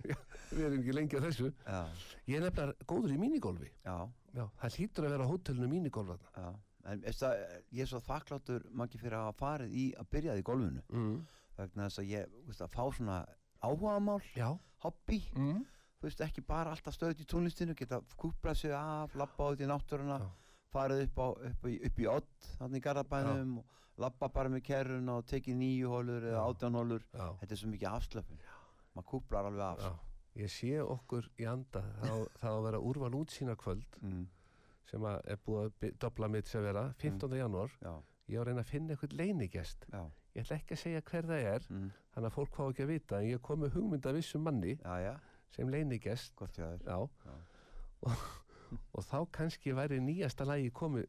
Við 0.51 0.63
erum 0.65 0.81
ekki 0.81 0.95
lengi 0.97 1.15
á 1.15 1.23
þessu. 1.23 1.53
Já, 1.63 1.77
ég 2.27 2.41
er 2.41 2.43
nefnilega 2.43 2.87
góður 2.91 3.13
í 3.15 3.19
minigolfi. 3.21 3.69
Já, 3.87 3.95
Já, 4.35 4.43
það 4.59 4.75
hlýtur 4.75 5.07
að 5.07 5.13
vera 5.15 5.25
á 5.25 5.31
hótelinu 5.31 5.69
minigolf 5.71 6.11
þarna. 6.11 6.33
Já 6.35 6.66
En 6.87 7.01
það, 7.03 7.41
ég 7.75 7.83
er 7.83 7.89
svo 7.91 7.99
þakkláttur 8.05 8.67
Maggi 8.71 8.99
fyrir 9.01 9.17
að 9.17 9.25
hafa 9.27 9.39
farið 9.41 9.73
í 9.75 9.85
að 9.99 10.09
byrjaði 10.13 10.43
í 10.43 10.47
golfinu. 10.47 10.83
Mm. 10.93 11.17
vegna 11.57 11.87
þess 11.87 11.99
að 12.03 12.11
ég, 12.11 12.35
veist 12.47 12.61
að 12.61 12.75
fá 12.75 12.83
svona 12.93 13.17
áhugamál, 13.65 14.21
já. 14.37 14.49
hobby. 14.85 15.17
Mm. 15.35 15.63
veist, 16.05 16.21
ekki 16.21 16.43
bara 16.45 16.71
alltaf 16.71 16.93
stöðt 16.93 17.23
í 17.23 17.25
tónlistinu 17.25 17.73
geta 17.75 17.99
kúplað 18.21 18.59
sig 18.59 18.75
af, 18.77 19.15
labba 19.17 19.47
út 19.51 19.63
í 19.63 19.67
náttúruna 19.67 20.19
Já. 20.21 20.27
farið 20.75 21.01
upp, 21.07 21.17
á, 21.17 21.27
upp, 21.49 21.65
í, 21.65 21.79
upp 21.89 21.99
í 22.03 22.07
odd 22.11 22.29
þannig 22.59 22.83
í 22.83 22.85
garðabænum 22.85 23.55
og 23.63 23.65
labba 23.97 24.29
bara 24.29 24.51
með 24.53 24.61
kerruna 24.69 25.15
og 25.17 25.25
tekið 25.25 25.57
nýju 25.57 25.89
hólur 25.89 26.27
eða 26.29 26.43
Já. 26.43 26.45
átján 26.53 26.77
hólur 26.77 27.07
þetta 27.41 27.49
er 27.49 27.61
svo 27.63 27.71
mikið 27.73 27.89
afslöpun. 27.95 28.43
Maður 28.93 29.09
kúplar 29.09 29.49
alveg 29.49 29.65
af. 29.65 29.81
Já. 29.81 29.91
ég 30.37 30.53
sé 30.53 30.71
okkur 30.85 31.31
í 31.41 31.47
anda 31.49 31.81
þá, 32.03 32.13
þá 32.37 32.47
að 32.53 32.63
vera 32.67 32.79
úrval 32.91 33.15
útsýna 33.17 33.57
kvöld. 33.57 33.97
Mm, 34.05 34.27
sem 34.87 35.03
að 35.07 35.17
er 35.33 35.41
búið 35.45 35.65
að 35.65 35.97
dobla 36.01 36.29
mitt 36.31 36.47
sem 36.47 36.63
vera 36.63 36.85
15. 37.01 37.35
janúar. 37.41 37.73
Já, 37.83 37.93
ég 38.27 38.39
á 38.39 38.41
að 38.41 38.47
reyna 38.49 38.63
að 38.63 38.71
finna 38.71 38.95
eitthvað 38.95 39.15
leinigest 39.19 39.85
já, 39.91 40.01
ég 40.35 40.43
ætla 40.43 40.57
ekki 40.59 40.75
að 40.75 40.81
segja 40.83 41.03
hver 41.11 41.29
það 41.29 41.45
er 41.51 41.67
mm, 41.69 41.85
þannig 42.15 42.29
að 42.29 42.35
fólk 42.37 42.57
fá 42.57 42.63
ekki 42.67 42.83
að 42.85 42.91
vita 42.91 43.19
en 43.21 43.29
ég 43.29 43.43
kom 43.47 43.61
með 43.63 43.77
hugmynda 43.77 44.13
vissum 44.17 44.43
manni 44.47 44.73
já, 44.75 44.95
já. 45.03 45.13
sem 45.55 45.71
leinigest 45.71 46.43
og, 46.43 47.13
og 48.95 49.07
þá 49.07 49.17
kannski 49.39 49.75
væri 49.77 50.01
nýjasta 50.03 50.47
lagi 50.47 50.73
komið 50.75 51.07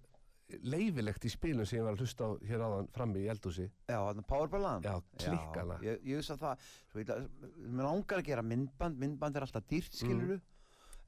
leifilegt 0.64 1.26
í 1.28 1.30
spilum 1.32 1.66
sem 1.68 1.80
ég 1.80 1.84
var 1.84 1.96
að 1.96 2.04
hlusta 2.06 2.24
á 2.24 2.30
hér 2.48 2.62
áðan 2.64 2.86
frammi 2.94 3.20
í 3.20 3.28
eldúsi 3.28 3.66
já, 3.66 3.98
þannig 3.98 4.28
powerballan 4.30 4.86
já, 4.86 4.94
klikkana 5.20 5.76
ég, 5.84 5.98
ég 6.08 6.22
veist 6.22 6.32
að 6.32 6.44
það 6.46 7.34
mér 7.66 7.84
langar 7.84 8.22
að 8.22 8.28
gera 8.30 8.44
myndband 8.46 9.02
myndband 9.02 9.36
er 9.36 9.48
alltaf 9.48 9.66
dýrt 9.68 9.92
Mm. 9.92 10.00
skiluru 10.00 10.38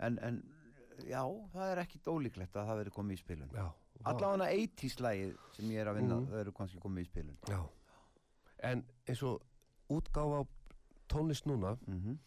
en, 0.01 0.19
en 0.27 0.43
já, 1.09 1.23
það 1.55 1.73
er 1.73 1.79
ekkit 1.85 2.05
ólíklegt 2.11 2.57
að 2.57 2.67
það 2.69 2.77
veri 2.83 2.91
komið 2.91 3.13
í 3.13 3.19
spilun. 3.23 3.51
Allavega 4.05 4.51
80s 4.53 4.97
lagið 5.01 5.37
sem 5.53 5.67
ég 5.71 5.81
er 5.81 5.87
að 5.87 5.97
vinna 6.01 6.17
Mhm. 6.21 6.27
það 6.31 6.41
eru 6.41 6.53
kannski 6.53 6.79
komið 6.81 7.01
í 7.05 7.07
spilun. 7.11 7.37
Já. 7.49 7.61
en 8.63 8.85
eins 9.09 9.23
og 9.23 9.41
útgáfa 9.89 10.43
á 10.45 10.49
tónlist 11.09 11.47
núna 11.47 11.79
mm 11.87 12.19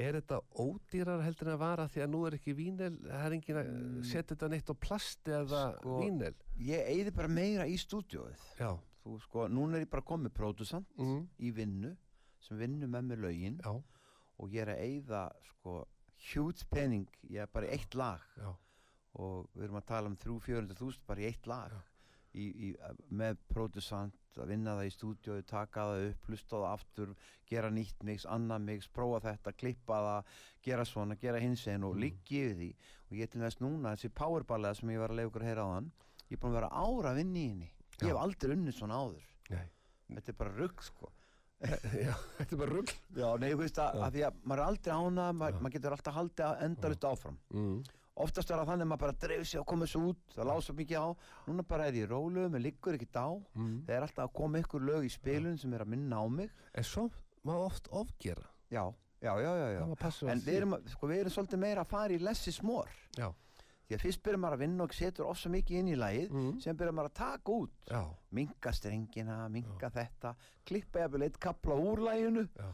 er 0.00 0.12
þetta 0.14 0.40
ódýrar 0.54 1.22
heldur 1.24 1.48
en 1.48 1.54
að 1.54 1.58
vara 1.58 1.88
því 1.88 2.02
að 2.04 2.10
nú 2.10 2.26
er 2.26 2.32
ekki 2.36 2.54
vínel 2.54 2.98
það 3.02 3.24
er 3.26 3.32
engin 3.32 3.56
að 3.56 3.66
Mm. 3.68 4.02
setja 4.04 4.36
þetta 4.36 4.48
neitt 4.50 4.70
á 4.70 4.74
plasti 4.74 5.30
eða 5.32 5.74
Sko- 5.80 6.00
vínel 6.02 6.34
ég 6.60 6.86
eyði 6.86 7.14
bara 7.14 7.28
meira 7.28 7.64
í 7.66 7.74
stúdíóið. 7.76 8.38
Já, 8.60 8.78
þú 9.04 9.20
sko, 9.20 9.48
núna 9.48 9.74
er 9.76 9.80
ég 9.86 9.90
bara 9.90 10.02
komið 10.02 10.30
pródusant 10.34 10.86
mm, 10.98 11.28
í 11.40 11.50
vinnu 11.52 11.96
sem 12.38 12.56
vinnur 12.58 12.86
með 12.88 13.06
mér 13.08 13.18
lögin. 13.18 13.58
Já, 13.60 13.82
og 14.38 14.50
ég 14.50 14.62
er 14.62 14.74
að 14.76 14.82
eyða 14.86 15.32
sko 15.42 15.84
pening, 16.70 17.06
ég 17.30 17.40
er 17.42 17.46
bara 17.52 17.66
eitt 17.66 17.94
lag. 17.94 18.20
Já, 18.36 18.50
og 19.18 19.48
við 19.54 19.64
erum 19.68 19.76
að 19.80 19.86
tala 19.86 20.08
um 20.10 20.16
300-400 20.16 20.74
þúsund 20.78 21.06
bara 21.06 21.20
í 21.20 21.24
eitt 21.30 21.46
lag. 21.46 21.70
Já. 21.72 21.80
í, 22.38 22.44
í, 22.68 22.74
með 23.10 23.38
pródusant 23.48 24.36
að 24.38 24.50
vinna 24.52 24.74
það 24.76 24.86
í 24.86 24.90
stúdíói, 24.94 25.44
taka 25.48 25.86
það 25.88 26.02
upp 26.10 26.26
hlusta 26.28 26.54
á 26.54 26.58
það 26.60 26.66
aftur, 26.74 27.14
gera 27.48 27.70
nýtt 27.72 28.04
mix 28.04 28.26
annað 28.28 28.60
mix, 28.66 28.86
prófa 28.94 29.20
þetta, 29.24 29.52
klippa 29.58 29.96
það 30.04 30.34
gera 30.62 30.84
svona, 30.86 31.16
gera 31.18 31.40
hins 31.40 31.64
einn 31.66 31.84
og 31.88 31.96
Mm. 31.96 32.04
yfir 32.28 32.54
því. 32.60 32.68
Og 33.10 33.16
ég 33.16 33.30
til 33.32 33.40
þess 33.40 33.58
núna 33.64 33.96
þessi 33.96 34.10
powerballega 34.14 34.76
sem 34.76 34.88
ég 34.90 34.98
var 35.00 35.08
að 35.10 35.16
leiða 35.16 35.30
ykkur 35.30 35.42
að 35.42 35.48
heyra 35.48 35.64
á 35.66 35.70
hann 35.74 35.90
ég 36.28 36.36
er 36.36 36.36
búin 36.36 36.52
að 36.52 36.60
vera 36.60 36.70
ára 36.70 37.10
að 37.10 37.16
vinna 37.16 37.38
í 37.38 37.48
henni. 37.48 37.70
Ég 37.98 38.04
Já. 38.04 38.06
hef 38.12 38.16
aldrei 38.22 38.54
unnið 38.54 38.74
svona 38.76 38.94
áður. 39.00 39.26
Nei. 39.50 39.68
Þetta 40.12 40.28
er 40.28 40.38
bara 40.38 40.54
rugg 40.60 40.82
sko 40.82 41.12
já, 42.06 42.14
þetta 42.38 42.54
er 42.54 42.60
bara 42.60 42.72
rugl. 42.72 42.96
Já, 43.18 43.28
nei, 43.42 43.48
þú 43.52 43.60
veist 43.62 43.78
að, 43.82 44.02
að 44.06 44.16
því 44.16 44.24
að 44.28 44.42
maður 44.42 44.62
er 44.62 44.72
aldrei 44.72 44.92
ánað 44.94 45.30
maður, 45.38 45.62
maður 45.64 45.74
getur 45.76 45.96
alltaf 45.96 46.18
haldið 46.18 46.44
að 46.48 46.60
endalust 46.66 47.06
áfram. 47.08 47.38
Mm, 47.54 47.78
oftast 48.24 48.52
er 48.52 48.60
það 48.60 48.70
þannig 48.72 48.86
að 48.86 48.92
maður 48.92 49.02
bara 49.04 49.16
dreif 49.24 49.48
sig 49.48 49.62
og 49.62 49.66
komið 49.72 49.90
svo 49.92 50.02
út 50.12 50.36
það 50.36 50.50
lása 50.52 50.76
mikið 50.78 51.02
á, 51.02 51.08
núna 51.48 51.66
bara 51.72 51.88
er 51.88 51.98
ég 51.98 52.12
rólu 52.12 52.46
mér 52.52 52.64
liggur 52.64 52.98
ekki 52.98 53.10
á, 53.14 53.30
mm. 53.34 53.74
það 53.88 53.96
er 53.96 54.06
alltaf 54.06 54.28
að 54.28 54.36
koma 54.38 54.62
ykkur 54.62 54.86
lög 54.86 55.08
í 55.08 55.12
spilun 55.12 55.58
sem 55.58 55.74
er 55.74 55.84
að 55.84 55.92
minna 55.96 56.22
á 56.22 56.26
mig. 56.30 56.54
En 56.78 56.86
svo 56.86 57.08
má 57.46 57.54
oft 57.58 57.90
ofgera? 57.90 58.46
Já, 58.70 58.84
já, 59.24 59.32
já, 59.42 59.50
já, 59.58 59.68
já. 59.74 59.82
en 60.30 60.46
við 60.46 60.54
erum, 60.60 60.78
sko, 60.94 61.10
við 61.10 61.24
erum 61.24 61.34
svolítið 61.34 61.62
meira 61.62 61.82
að 61.82 61.92
fara 61.92 62.14
í 62.14 62.22
lessi 62.22 62.52
smór 62.54 62.90
já, 63.18 63.30
því 63.88 63.96
að 63.96 64.04
fyrst 64.04 64.22
byrjum 64.26 64.42
maður 64.44 64.58
að 64.58 64.62
vinna 64.64 64.84
og 64.84 64.94
setur 64.96 65.28
ofsa 65.30 65.50
mikið 65.52 65.80
inn 65.80 65.90
í 65.94 65.96
lagið 65.96 66.32
mm, 66.34 66.48
sem 66.60 66.76
byrjum 66.76 66.98
maður 66.98 67.10
að 67.10 67.18
taka 67.18 67.54
út. 67.54 67.76
Já, 67.88 68.00
minka 68.36 68.72
strengina, 68.76 69.36
minka 69.52 69.90
þetta 69.94 70.34
klippa 70.68 71.04
jafnvel 71.04 71.24
eitt 71.24 71.38
kapla 71.40 71.78
úr 71.80 72.04
laginu. 72.04 72.44
Já. 72.58 72.68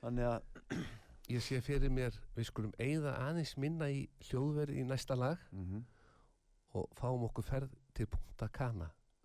Þannig 0.00 0.30
að, 0.30 0.62
ég 1.34 1.44
sé 1.44 1.60
fyrir 1.64 1.92
mér, 1.92 2.16
við 2.36 2.48
skulum 2.48 2.72
eigða 2.80 3.16
aðeins 3.26 3.56
minna 3.60 3.90
í 3.92 4.06
hljóðverð 4.30 4.80
í 4.80 4.86
næsta 4.88 5.18
lag 5.20 5.42
mm 5.52 5.84
og 6.74 6.90
fáum 6.98 7.22
okkur 7.28 7.44
ferð 7.46 7.74
til 7.94 8.08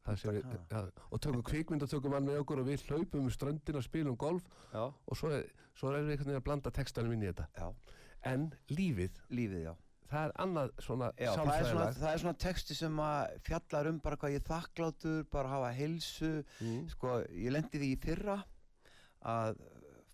Það 0.05 0.17
sem 0.21 0.37
Punta 0.41 0.79
við, 0.81 0.93
ja, 0.95 1.05
og 1.11 1.21
tökum 1.21 1.41
kvikmynd 1.45 1.83
og 1.85 1.89
tökum 1.91 2.13
með 2.13 2.39
okkur 2.39 2.61
og 2.61 2.67
við 2.69 2.85
hlaupum 2.87 3.25
um 3.27 3.33
ströndin 3.33 3.77
og 3.77 3.83
spilum 3.85 4.15
golf 4.17 4.45
já, 4.71 4.85
og 4.85 5.17
svo, 5.17 5.29
er, 5.35 5.43
svo 5.77 5.91
erum 5.91 6.07
við 6.07 6.15
einhvern 6.15 6.29
veginn 6.29 6.39
að 6.39 6.45
blanda 6.47 6.71
textanum 6.73 7.13
inn 7.13 7.25
í 7.25 7.29
þetta. 7.29 7.45
Já, 7.57 7.97
en 8.31 8.47
lífið, 8.71 9.19
lífið, 9.33 9.65
já 9.67 9.73
það 10.09 10.23
er 10.27 10.31
annað 10.43 10.71
svona 10.85 11.09
Já, 11.19 11.31
það 11.37 11.51
er, 11.55 11.65
svona, 11.69 11.87
það 11.99 12.13
er 12.13 12.21
svona 12.23 12.37
texti 12.43 12.75
sem 12.77 13.01
að 13.05 13.35
fjallar 13.47 13.89
um 13.91 13.99
bara 14.03 14.17
hvað 14.21 14.35
ég 14.37 14.45
þakklátur, 14.49 15.19
bara 15.31 15.51
hafa 15.55 15.71
heilsu, 15.77 16.31
mm, 16.61 16.79
sko, 16.95 17.15
ég 17.29 17.53
lendi 17.53 17.81
því 17.83 17.89
í 17.93 17.99
fyrra 18.05 18.37
að 19.29 19.59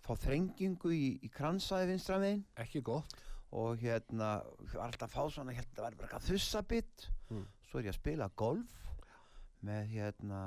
fá 0.06 0.12
þrengingu 0.22 0.92
í, 0.94 1.06
í 1.26 1.30
kransaði 1.34 1.88
vinstra 1.94 2.20
megin. 2.22 2.44
Ekki 2.62 2.82
gott. 2.86 3.16
Og 3.56 3.78
hérna, 3.80 4.42
alltaf 4.84 5.14
fá 5.16 5.24
svona, 5.32 5.54
hérna, 5.56 5.72
það 5.78 5.86
var 5.88 5.96
bara 6.00 6.08
eitthvað 6.10 6.30
þussabitt, 6.32 7.10
Mm. 7.32 7.46
svo 7.66 7.80
er 7.80 7.86
ég 7.88 7.94
að 7.96 7.96
spila 7.98 8.28
golf 8.38 8.82
með 9.66 9.88
hérna 9.96 10.42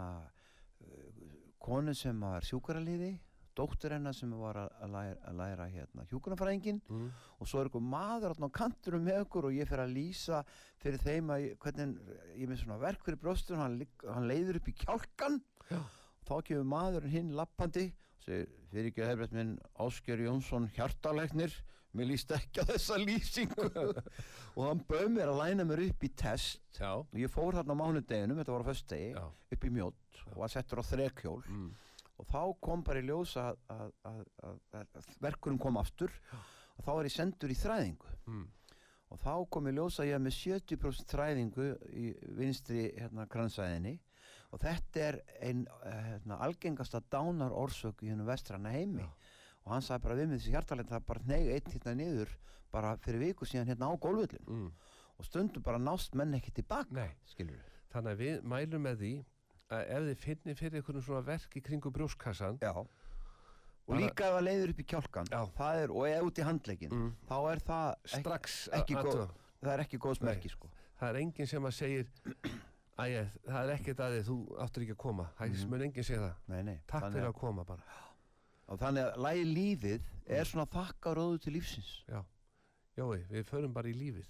konu 1.58 1.94
sem 1.96 2.20
var 2.22 2.44
sjúkaraliði, 2.46 3.18
dóttur 3.58 3.94
hennar 3.94 4.16
sem 4.16 4.32
var 4.38 4.60
að, 4.62 4.74
að 4.84 4.92
læra, 4.94 5.18
að 5.30 5.38
læra 5.40 5.68
hérna 5.72 6.06
hjúkunarfræðingin 6.10 6.80
mm, 6.86 7.06
og 7.38 7.50
svo 7.50 7.60
er 7.60 7.70
eitthvað 7.70 7.88
maður 7.92 8.36
á 8.38 8.48
kanturum 8.60 9.06
með 9.06 9.22
okkur 9.24 9.48
og 9.50 9.56
ég 9.58 9.70
fer 9.70 9.82
að 9.84 9.94
lýsa 9.96 10.42
fyrir 10.82 11.02
þeim 11.04 11.32
að 11.34 11.44
ég, 11.44 11.56
hvernig 11.64 12.12
ég 12.38 12.50
með 12.50 12.62
svona 12.62 12.82
verk 12.82 13.06
fyrir 13.06 13.22
brjóstur 13.22 13.60
hann, 13.60 13.80
hann 14.06 14.28
leiður 14.30 14.60
upp 14.60 14.70
í 14.70 14.76
kjálkan 14.84 15.40
Já. 15.68 15.80
þá 16.28 16.36
kemur 16.50 16.70
maðurinn 16.74 17.16
hinn 17.16 17.34
lappandi 17.38 17.88
og 17.90 18.28
segir 18.28 18.54
fyrir 18.68 18.92
ekki 18.92 19.04
að 19.04 19.12
hefðið 19.14 19.36
minn 19.40 19.56
Ásker 19.84 20.24
Jónsson 20.26 20.70
hjartalæknir 20.76 21.54
mér 21.96 22.10
líst 22.10 22.32
ekki 22.34 22.62
á 22.62 22.64
þessa 22.68 22.98
lýsingu. 23.00 23.68
Og 24.58 24.62
hann 24.66 24.80
bauð 24.88 25.10
mér 25.14 25.32
að 25.32 25.40
læna 25.40 25.66
mér 25.68 25.84
upp 25.88 26.04
í 26.04 26.10
test. 26.18 26.62
Já, 26.76 26.98
og 27.00 27.18
ég 27.18 27.32
fór 27.32 27.58
þarna 27.58 27.74
á 27.74 27.80
mánudeginum, 27.80 28.40
þetta 28.40 28.54
var 28.54 28.64
á 28.66 28.68
föstudegi 28.68 29.10
já. 29.14 29.24
upp 29.56 29.64
í 29.64 29.70
mjótt 29.74 30.22
og 30.26 30.40
var 30.42 30.52
settur 30.52 30.82
á 30.82 30.84
þrekhjól. 30.88 31.40
Mm, 31.46 31.68
og 32.18 32.28
þá 32.28 32.42
kom 32.64 32.84
bara 32.86 33.02
í 33.02 33.06
ljós 33.06 33.36
að, 33.40 33.58
að, 33.72 33.90
að, 34.10 34.22
að, 34.48 34.60
að 34.98 35.10
verkurinn 35.22 35.60
kom 35.62 35.78
aftur 35.80 36.12
og 36.34 36.84
þá 36.86 36.92
er 36.94 37.08
ég 37.08 37.14
sendur 37.14 37.54
í 37.54 37.58
þræðingu. 37.58 38.12
Mm, 38.26 38.44
og 39.14 39.22
þá 39.22 39.32
kom 39.54 39.70
ég 39.70 39.78
ljósa 39.78 40.02
að 40.04 40.10
ég 40.10 40.18
er 40.18 40.24
með 40.24 40.36
70% 40.40 41.14
þræðingu 41.14 41.70
í 41.94 42.10
vinstri 42.40 42.84
hérna 42.98 43.28
kransæðinni 43.30 43.94
og 44.52 44.62
þetta 44.64 45.04
er 45.04 45.20
ein 45.44 45.64
eh, 45.84 46.02
hérna, 46.12 46.40
algengasta 46.44 47.02
dánar 47.12 47.54
orsök 47.54 48.04
í 48.04 48.12
hennum 48.12 48.28
vestrana 48.28 48.72
heimi. 48.72 49.06
Og 49.66 49.74
hann 49.74 49.84
sagði 49.84 50.06
bara 50.06 50.18
við 50.18 50.30
með 50.30 50.38
þessi 50.38 50.54
hjartalegt 50.54 50.92
það 50.94 51.08
bara 51.10 51.26
neyga 51.28 51.56
einn 51.56 51.72
hérna 51.74 51.96
niður 51.98 52.36
bara 52.72 52.94
fyrir 53.04 53.26
viku 53.26 53.48
síðan 53.48 53.68
hérna 53.68 53.90
á 53.92 53.94
gólfullin 54.00 54.44
mm. 54.44 54.70
og 55.18 55.26
stundum 55.28 55.64
bara 55.64 55.80
nást 55.80 56.16
menn 56.16 56.36
ekki 56.36 56.54
tilbaka. 56.60 56.94
Nei. 56.96 57.10
skilur 57.28 57.60
þannig 57.92 58.14
að 58.14 58.22
við 58.22 58.46
mælum 58.52 58.84
með 58.84 59.02
því 59.02 59.12
að 59.70 59.82
ef 59.96 60.06
þið 60.08 60.22
finnir 60.24 60.56
fyrir 60.58 60.78
einhvern 60.80 61.02
svona 61.04 61.24
verk 61.26 61.56
í 61.56 61.62
kringu 61.64 61.90
brjóskassan 61.92 62.58
Já 62.62 62.72
og 63.88 63.96
líka 63.96 64.26
ef 64.28 64.34
það 64.36 64.44
leiður 64.44 64.72
upp 64.74 64.80
í 64.82 64.86
kjálkan 64.92 65.28
Já. 65.32 65.42
er, 65.82 65.92
og 65.92 66.02
eða 66.08 66.24
út 66.28 66.38
í 66.40 66.44
handlegin 66.44 66.90
mm. 66.92 67.12
þá 67.28 67.36
er 67.52 67.60
það 67.64 67.86
ekki, 68.04 68.18
strax 68.20 68.56
ekki 68.78 68.96
að- 68.98 69.06
góð- 69.08 69.36
það 69.62 69.72
er 69.74 69.82
ekki 69.84 69.98
góðs 70.04 70.20
Nei. 70.20 70.28
merki 70.28 70.48
sko. 70.52 70.68
það 71.00 71.08
er 71.08 71.20
enginn 71.22 71.46
sem 71.48 71.64
að 71.70 71.76
segir 71.78 72.10
Æja, 72.98 73.20
það 73.46 73.60
er 73.62 73.72
ekkert 73.76 74.00
að 74.02 74.14
þið, 74.16 74.24
þú 74.26 74.36
áttur 74.64 74.82
ekki 74.84 74.94
að 74.96 75.02
koma 75.04 75.28
Það 75.38 75.48
Mhm. 75.54 75.70
mun 75.70 75.82
enginn 75.86 76.04
segja 76.04 76.20
það 76.24 76.34
nei, 76.52 76.62
nei. 76.66 76.78
Takk 76.90 77.04
fyrir 77.12 77.28
að, 77.28 77.32
að 77.34 77.38
koma 77.40 77.64
bara 77.64 77.82
og 78.68 78.78
þannig 78.82 79.04
að 79.06 79.20
lægi 79.24 79.44
lífið 79.54 80.02
er 80.26 80.44
svona 80.44 80.66
þakka 80.66 81.14
róðu 81.16 81.38
til 81.40 81.52
lífsins 81.54 81.92
Jói, 82.98 83.22
við 83.30 83.44
förum 83.46 83.72
bara 83.72 83.88
í 83.88 83.94
lífið 83.94 84.26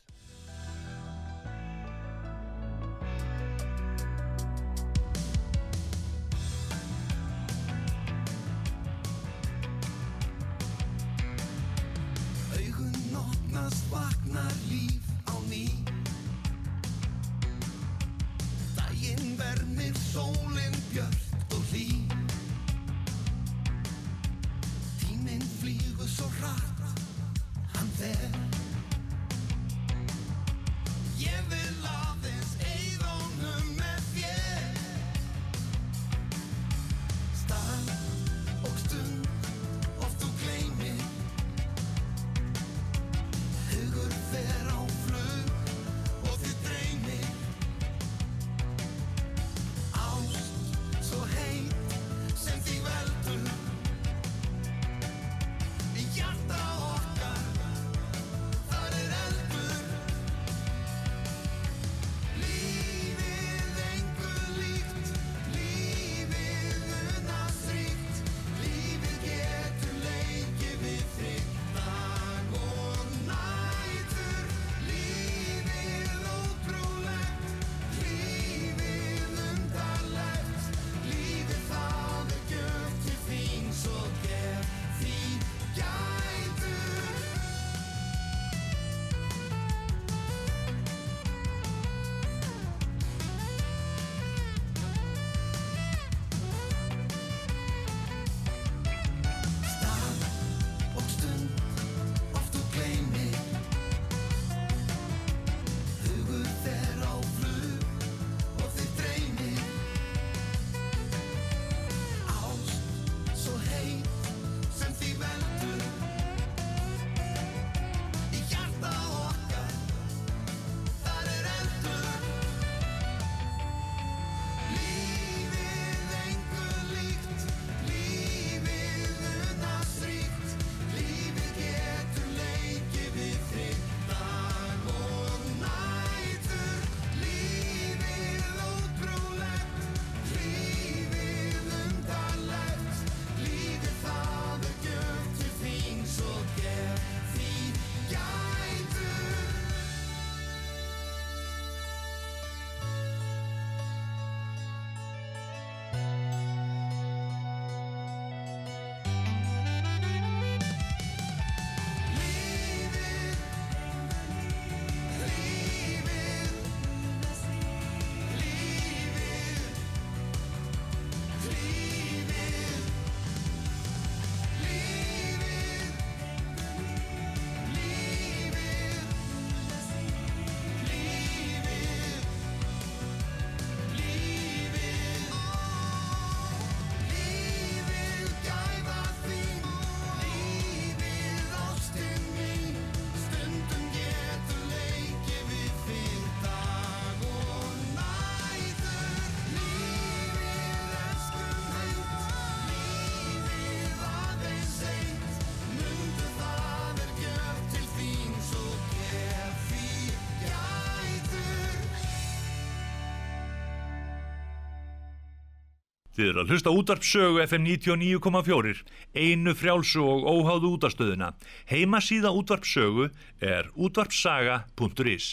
Þið 216.19 216.29
eru 216.33 216.41
að 216.43 216.49
hlusta 216.51 216.71
á 216.75 216.75
útvarpsögu 216.75 217.37
FM 217.45 217.67
99,4, 217.69 218.81
einu 219.23 219.53
frjálsu 219.55 220.01
og 220.03 220.25
óháðu 220.27 220.73
útarstöðuna. 220.75 221.29
Heimasíða 221.71 222.33
útvarpsögu 222.35 223.07
er 223.39 223.69
útvarpsaga.is. 223.79 225.29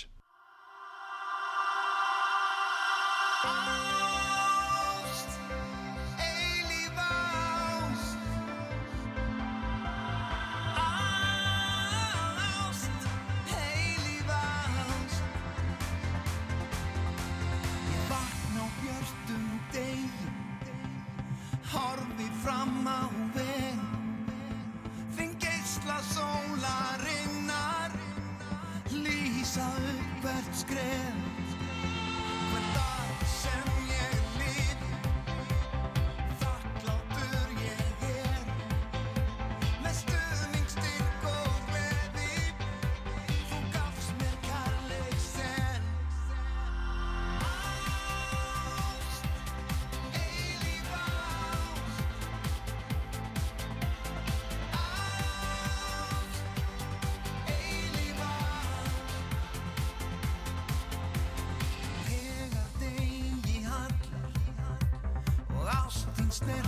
stand 66.35 66.64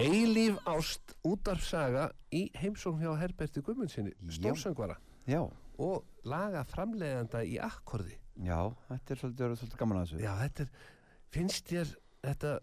Eilíf 0.00 0.58
ást 0.70 1.14
útarfsaga 1.26 2.08
í 2.32 2.46
heimsókn 2.56 3.00
hjá 3.02 3.12
Herberti 3.20 3.60
Gummundsinni, 3.64 4.12
Já. 4.16 4.30
stórsöngvara 4.38 4.96
Já, 5.28 5.42
og 5.78 6.04
laga 6.24 6.64
framleiðanda 6.64 7.42
í 7.44 7.58
akkordi. 7.60 8.16
já, 8.40 8.58
þetta 8.88 9.10
er 9.14 9.20
svolítið, 9.20 9.56
svolítið 9.60 9.78
gaman 9.82 9.98
að 10.00 10.06
þessu 10.06 10.20
Já, 10.24 10.32
þetta 10.40 10.62
er, 10.62 10.70
finnst 11.34 11.66
þér 11.68 11.92
þetta, 12.24 12.54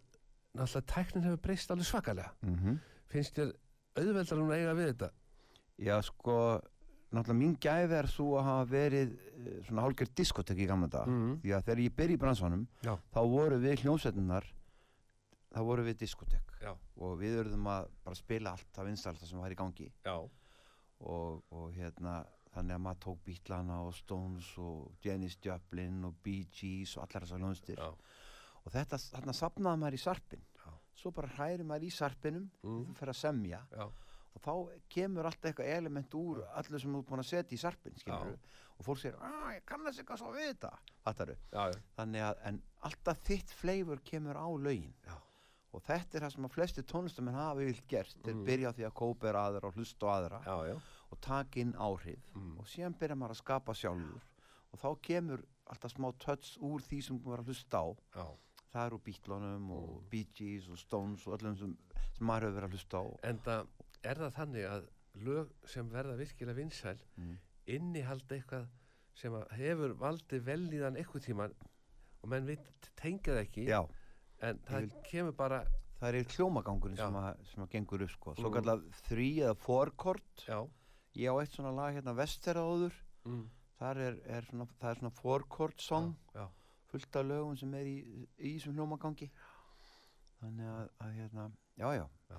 náttúrulega 0.58 0.94
tæknin 0.94 1.24
hefur 1.28 1.38
breyst 1.46 1.72
alveg 1.72 1.86
svakalega. 1.86 2.32
Mhm. 2.42 2.80
Finnst 3.08 3.36
þér 3.38 3.54
auðveldar 3.98 4.38
hún 4.42 4.52
að 4.52 4.58
eiga 4.58 4.74
við 4.78 4.90
þetta? 4.94 5.10
Já, 5.78 5.96
sko, 6.02 6.62
náttúrulega 7.14 7.38
mín 7.40 7.56
gæfi 7.62 7.94
er 8.00 8.08
svo 8.08 8.38
að 8.40 8.44
hafa 8.50 8.66
verið 8.72 9.14
eh, 9.14 9.62
svona 9.68 9.82
hálfgerð 9.86 10.16
diskotek 10.16 10.58
í 10.58 10.68
gamla 10.68 10.88
dag 10.90 11.08
Mhm. 11.08 11.40
því 11.44 11.54
að 11.56 11.64
þegar 11.64 11.84
ég 11.86 11.96
byrja 11.96 12.16
í 12.18 12.20
bransanum 12.20 12.68
þá 12.84 13.22
voru 13.30 13.60
við 13.62 13.84
hljómsveitinnar 13.86 14.44
þá 15.54 15.60
voru 15.64 15.84
við 15.86 15.98
diskotek 16.02 16.47
Já. 16.68 16.74
og 17.02 17.18
við 17.22 17.38
örðum 17.44 17.68
að 17.72 17.88
bara 18.06 18.16
spila 18.20 18.52
allt 18.56 18.72
það 18.76 18.90
vinstalasta 18.92 19.30
sem 19.30 19.40
var 19.44 19.54
í 19.56 19.60
gangi 19.60 19.88
og, 21.00 21.44
og 21.54 21.72
hérna 21.78 22.18
þannig 22.54 22.78
að 22.78 22.82
maður 22.88 23.02
tók 23.06 23.20
Beatlana 23.28 23.80
og 23.86 23.94
Stones 23.98 24.48
og 24.64 24.96
Janis 25.06 25.38
Joplin 25.44 26.00
og 26.08 26.16
Bee 26.26 26.48
Gees 26.52 26.96
og 26.98 27.04
allar 27.06 27.26
þessar 27.28 27.42
hljómsveitir 27.44 27.82
Já. 27.84 27.90
og 28.64 28.72
þetta, 28.74 28.98
þarna 29.14 29.36
sapnaði 29.38 29.82
maður 29.84 29.98
í 30.00 30.02
sarpin 30.02 30.44
Já. 30.64 30.72
svo 30.98 31.12
bara 31.14 31.32
hræri 31.38 31.64
maður 31.68 31.88
í 31.90 31.94
sarpinum 31.94 32.50
Mm. 32.64 32.86
þú 32.90 32.96
fer 32.98 33.12
að 33.14 33.20
semja 33.22 33.62
Já. 33.72 33.86
og 34.38 34.42
þá 34.42 34.54
kemur 34.90 35.26
alltaf 35.30 35.52
eitthvað 35.52 35.74
element 35.78 36.14
úr 36.18 36.42
allir 36.54 36.80
sem 36.82 36.94
þú 36.94 37.00
ert 37.04 37.10
búin 37.12 37.24
að 37.24 37.30
setja 37.32 37.56
í 37.58 37.62
sarpin 37.62 38.00
og 38.78 38.86
fólk 38.86 39.00
segir, 39.02 39.16
að 39.22 39.54
ég 39.56 39.64
kannast 39.66 40.00
eitthvað 40.02 40.20
svo 40.22 40.32
við 40.36 40.50
þetta 40.52 40.72
þannig 41.98 42.22
að 42.28 42.60
alltaf 42.90 43.22
þitt 43.26 43.54
flavor 43.62 44.02
kemur 44.06 44.38
á 44.38 44.48
lögin 44.58 44.94
Já. 45.06 45.16
Og 45.74 45.82
þetta 45.84 46.18
er 46.18 46.22
það 46.26 46.34
sem 46.34 46.46
að 46.48 46.54
flesti 46.56 46.84
tónlistamenn 46.84 47.36
hafa 47.36 47.56
vilt 47.60 47.88
gert, 47.88 48.16
Mm. 48.26 48.44
byrja 48.46 48.70
á 48.72 48.74
því 48.78 48.86
að 48.88 48.94
kópa 48.94 49.34
aðra 49.34 49.68
og 49.68 49.74
hlusta 49.76 50.06
aðra 50.08 50.40
Já, 50.46 50.68
já. 50.74 50.76
og 51.12 51.22
taka 51.22 51.60
inn 51.60 51.74
áhrif 51.74 52.34
Mm. 52.36 52.58
og 52.60 52.66
síðan 52.66 52.96
byrja 52.98 53.16
maður 53.16 53.32
að 53.36 53.42
skapa 53.44 53.74
sjálfur 53.74 54.22
og 54.74 54.80
þá 54.80 55.02
kemur 55.02 55.44
alltaf 55.68 55.92
smá 55.92 56.12
touch 56.20 56.58
úr 56.62 56.80
því 56.82 57.02
sem 57.04 57.20
maður 57.20 57.34
er 57.34 57.44
að 57.44 57.48
hlusta 57.52 57.78
á 57.78 57.88
Já. 58.16 58.28
það 58.74 58.86
eru 58.88 58.98
Beatlunum 59.00 59.72
og 59.72 59.90
Mm. 59.90 60.10
Bee 60.10 60.28
Gees 60.34 60.70
og 60.70 60.78
Stones 60.78 61.28
og 61.28 61.40
öllum 61.40 61.58
sem, 61.58 61.78
sem 62.18 62.28
maður 62.28 62.42
hefur 62.48 62.62
verið 62.62 62.68
að 62.68 62.72
hlusta 62.72 62.98
á 62.98 63.06
En 63.24 63.40
það 63.40 63.68
er 64.04 64.16
það 64.16 64.34
þannig 64.34 64.66
að 64.72 64.88
lög 65.16 65.50
sem 65.66 65.90
verða 65.90 66.18
virkilega 66.18 66.56
vinsæl 66.56 66.98
Mm. 67.18 67.38
innihalda 67.68 68.36
eitthvað 68.40 68.68
sem 69.16 69.34
hefur 69.34 69.94
valdið 69.98 70.44
velíðan 70.46 70.96
eitthvað 70.98 71.26
tíman 71.26 71.54
og 72.24 72.30
menn 72.30 72.46
veit, 72.46 72.60
tengja 72.96 73.34
það 73.34 73.42
ekki 73.46 73.66
Já, 73.68 73.88
en 74.42 74.60
það 74.68 74.80
vil- 74.86 75.04
kemur 75.10 75.36
bara 75.38 75.64
það 75.98 76.08
er 76.22 76.32
hljómagangurinn 76.36 76.98
Já. 76.98 77.06
sem 77.08 77.16
að, 77.22 77.46
sem 77.52 77.64
að 77.64 77.70
gengur 77.74 78.04
upp 78.06 78.12
sko. 78.14 78.36
svo 78.38 78.52
kallað 78.54 78.84
þrý 79.08 79.30
eða 79.48 79.56
fórkort 79.64 80.44
ég 81.18 81.32
á 81.32 81.36
eitt 81.42 81.56
svona 81.58 81.72
lag 81.74 81.96
hérna 81.98 82.14
vesteraðuður 82.14 82.94
mm, 83.26 83.46
þar 83.80 83.98
er, 84.06 84.20
er 84.38 84.46
svona, 84.50 84.68
það 84.78 84.90
er 84.92 85.00
svona 85.02 85.16
fórkort 85.18 85.82
song 85.82 86.12
já, 86.36 86.42
já, 86.44 86.48
fullt 86.92 87.16
af 87.16 87.26
lögum 87.26 87.58
sem 87.58 87.74
er 87.74 87.86
í, 87.90 87.96
í 88.38 88.52
þessum 88.58 88.78
hljómagangi. 88.78 89.28
Þannig 90.38 90.70
að, 90.70 90.90
að 91.02 91.16
hérna, 91.18 91.48
já 91.82 91.88
já, 91.98 92.06
Já. 92.30 92.38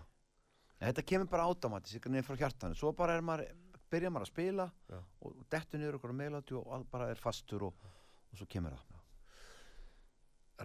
Þetta 0.78 1.02
kemur 1.10 1.26
bara 1.32 1.46
automatis 1.50 1.96
ykkur 1.98 2.12
niður 2.14 2.28
frá 2.28 2.36
hjartanu, 2.44 2.76
svo 2.78 2.92
bara 2.94 3.16
er 3.18 3.24
maður 3.26 3.48
byrjar 3.90 4.12
maður 4.14 4.28
að 4.28 4.30
spila 4.30 4.66
Já. 4.88 4.98
og, 5.26 5.40
dettur 5.50 5.80
niður 5.82 5.98
okkur 5.98 6.14
á 6.14 6.20
meilati 6.20 6.54
og 6.54 6.86
bara 6.92 7.08
er 7.10 7.18
fastur 7.18 7.64
og, 7.66 7.74
og 8.30 8.38
svo 8.38 8.46
kemur 8.46 8.76
það. 8.78 8.94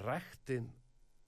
Ræktin 0.03 0.69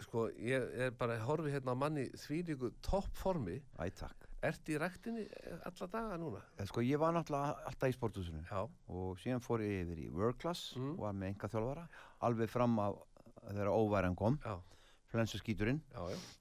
sko, 0.03 0.27
ég 0.41 0.65
er 0.88 0.91
bara 0.99 1.15
horfi 1.23 1.51
hérna 1.53 1.71
á 1.71 1.77
manni 1.77 2.08
þvílíku 2.19 2.71
toppformi. 2.86 3.62
Æ, 3.79 3.89
takk. 3.95 4.25
Ert 4.45 4.67
í 4.69 4.75
ræktinni 4.77 5.23
eh, 5.25 5.58
alla 5.65 5.88
daga 5.89 6.17
núna? 6.21 6.41
En 6.60 6.67
sko, 6.69 6.84
ég 6.86 6.99
var 7.01 7.15
náttúrulega 7.15 7.63
alltaf 7.69 7.89
í 7.89 7.95
sporthúsinu. 7.95 8.43
Já, 8.49 8.62
og 8.91 9.17
síðan 9.23 9.41
fór 9.41 9.63
ég 9.65 9.86
yfir 9.86 10.03
í 10.05 10.10
World 10.13 10.38
Class 10.41 10.75
Mm. 10.75 10.91
og 10.97 10.99
var 11.08 11.13
með 11.13 11.31
enga 11.34 11.49
þjálfara 11.49 11.88
alveg 12.27 12.49
fram 12.51 12.75
að 12.84 12.99
þegar 13.47 13.71
óværan 13.73 14.15
kom. 14.19 14.38
Já, 14.43 14.60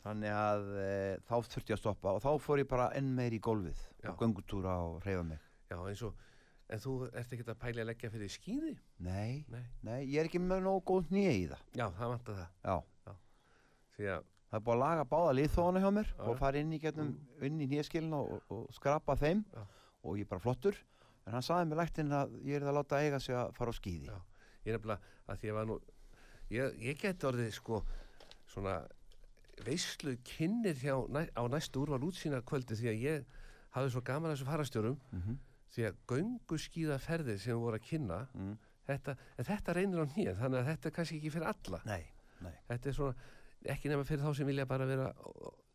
þannig 0.03 0.33
að 0.35 0.69
e, 0.83 0.91
þá 1.29 1.35
þurfti 1.47 1.71
ég 1.73 1.77
að 1.79 1.83
stoppa. 1.85 2.15
Og 2.19 2.23
þá 2.25 2.31
fór 2.43 2.59
ég 2.65 2.69
bara 2.69 2.91
enn 2.99 3.15
meir 3.15 3.33
í 3.37 3.41
gólfið 3.41 3.79
Já. 4.03 4.11
og 4.11 4.19
göngutúra 4.19 4.77
og 4.83 5.01
reyfa 5.07 5.23
mig. 5.23 5.39
Já 5.71 5.79
eins 5.79 6.03
og 6.03 6.15
en 6.69 6.81
þú 6.81 6.95
ert 7.13 7.33
ekki 7.33 7.45
að 7.47 7.59
pæli 7.61 7.81
að 7.83 7.89
leggja 7.91 8.11
fyrir 8.11 8.31
skýði 8.33 8.71
nei, 9.05 9.45
nei, 9.53 9.65
nei, 9.85 9.99
ég 10.09 10.21
er 10.23 10.29
ekki 10.31 10.41
með 10.41 10.63
nógu 10.65 10.81
góð 10.91 11.11
nýja 11.13 11.33
í 11.37 11.45
það. 11.51 11.63
Já, 11.77 11.87
það 11.99 12.13
vantar 12.15 12.39
það. 12.41 12.51
Já, 12.65 12.77
því 12.81 12.94
að, 13.99 14.25
það 14.51 14.59
er 14.59 14.65
búið 14.67 14.75
að 14.75 14.83
laga 14.85 15.05
báða 15.11 15.35
liðþóðana 15.39 15.81
hjá 15.85 15.91
mér 15.99 16.09
og 16.19 16.39
fara 16.39 16.59
inn 16.59 16.73
í, 16.73 16.81
í 16.81 17.51
nýjaskilina 17.51 18.17
og, 18.21 18.43
og 18.51 18.67
skrapa 18.75 19.17
þeim 19.17 19.45
Já. 19.55 19.63
og 20.05 20.17
ég 20.19 20.27
er 20.27 20.31
bara 20.35 20.41
flottur 20.45 20.77
en 21.27 21.33
hann 21.33 21.43
saði 21.43 21.69
mér 21.71 21.81
læktinn 21.83 22.13
að 22.13 22.35
ég 22.45 22.57
er 22.61 22.67
að 22.69 22.75
láta 22.81 23.01
eiga 23.03 23.21
sig 23.21 23.35
að 23.35 23.53
fara 23.57 23.71
á 23.71 23.75
skíði 23.79 24.11
Já. 24.11 24.19
ég 24.65 24.73
er 24.75 24.79
nefnilega 24.79 25.01
að 25.35 25.45
ég 25.49 25.55
var 25.55 25.67
nú 25.71 25.79
ég, 26.51 26.77
ég 26.91 26.99
geti 27.01 27.27
orðið 27.31 27.53
sko 27.57 27.83
svona 28.47 28.81
veislu 29.65 30.17
kynnir 30.27 30.75
hjá 30.83 30.97
næ, 31.09 31.29
á 31.39 31.43
næstu 31.49 31.85
úrval 31.85 32.03
útsýna 32.09 32.43
kvöldi 32.43 32.75
því 32.77 32.89
að 32.91 33.03
ég 33.05 33.25
hafði 33.75 33.93
svo 33.95 34.03
gaman 34.07 34.31
að 34.31 34.37
þessu 34.37 34.49
farastjórum 34.51 34.99
Mhm. 35.13 35.39
því 35.75 35.85
að 35.89 35.97
göngu 36.07 36.59
skýða 36.59 36.99
ferðir 37.03 37.39
sem 37.43 37.59
voru 37.59 37.79
að 37.79 37.83
kynna 37.89 38.27
Mm. 38.35 38.59
þetta, 38.87 39.17
en 39.39 39.45
þetta 39.45 39.75
reynir 39.75 40.03
á 40.03 40.07
nýja 40.07 40.35
þannig 40.39 40.59
að 40.61 40.67
þetta 40.71 40.87
er 40.87 40.91
kannski 40.95 41.17
ekki 41.19 41.31
fyrir 41.35 41.47
alla 41.51 41.81
nei, 41.87 42.05
nei, 42.43 42.53
þetta 42.69 42.87
er 42.89 42.93
svona 42.93 43.15
ekki 43.73 43.89
nema 43.89 44.05
fyrir 44.05 44.25
þá 44.25 44.35
sem 44.37 44.47
vilja 44.47 44.67
bara 44.67 44.87
vera 44.87 45.13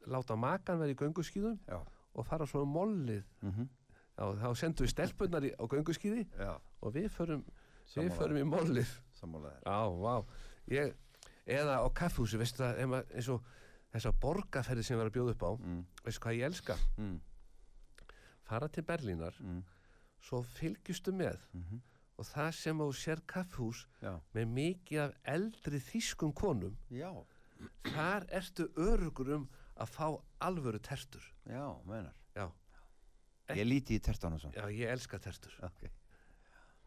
láta 0.08 0.36
makan 0.36 0.80
vera 0.80 0.94
í 0.94 0.98
göngu 1.00 1.24
skýðum 1.26 1.60
já 1.68 1.80
og 2.20 2.26
fara 2.26 2.46
svona 2.50 2.70
mollið 2.70 3.24
mm 3.42 3.68
Já, 4.20 4.26
þá 4.36 4.50
sendum 4.60 4.84
við 4.84 4.92
stelpunnar 4.92 5.46
í, 5.48 5.50
á 5.56 5.64
gönguskíði 5.72 6.26
Já, 6.36 6.52
og 6.84 6.92
við 6.92 7.08
förum, 7.16 7.46
við 7.48 7.94
Sammála. 7.94 8.18
förum 8.18 8.40
í 8.40 8.48
mollið. 8.50 8.90
Já, 9.64 9.78
vá. 9.96 10.16
Ég, 10.68 10.92
eða 11.48 11.78
á 11.80 11.88
kaffhúsi, 11.96 12.40
eins 12.40 13.30
og 13.32 13.46
þessar 13.94 14.18
borgarferði 14.20 14.84
sem 14.84 14.98
við 14.98 15.06
erum 15.06 15.14
að 15.14 15.16
bjóða 15.16 15.36
upp 15.38 15.46
á, 15.48 15.52
Mm, 15.64 15.86
veistu 16.04 16.24
hvað 16.26 16.36
ég 16.36 16.46
elska? 16.50 16.76
mm, 16.98 17.22
Fara 18.44 18.68
til 18.68 18.84
Berlínar, 18.84 19.40
mm, 19.40 19.64
svo 20.20 20.42
fylgjustu 20.44 21.12
með 21.16 21.40
mhm. 21.54 21.80
og 22.18 22.26
það 22.26 22.52
sem 22.52 22.78
þú 22.78 22.92
sér 22.92 23.22
kaffhús 23.26 23.88
Já, 24.02 24.20
með 24.36 24.46
mikið 24.52 25.00
af 25.00 25.14
eldri 25.24 25.80
þýskum 25.80 26.34
konum, 26.34 26.76
já, 26.92 27.14
þar 27.90 28.26
ertu 28.40 28.68
örugur 28.80 29.34
um 29.36 29.48
að 29.80 29.92
fá 29.96 30.06
alvöru 30.46 30.80
tertur. 30.80 31.24
já, 31.46 31.66
meinar. 31.86 32.16
Já, 32.36 32.50
Ég 33.50 33.66
líti 33.66 33.96
í 33.98 34.00
tertan 34.06 34.34
og 34.34 34.42
svona. 34.44 34.54
já, 34.56 34.68
ég 34.70 34.92
elska 34.94 35.20
tertur. 35.20 35.56
Ok, 35.66 35.90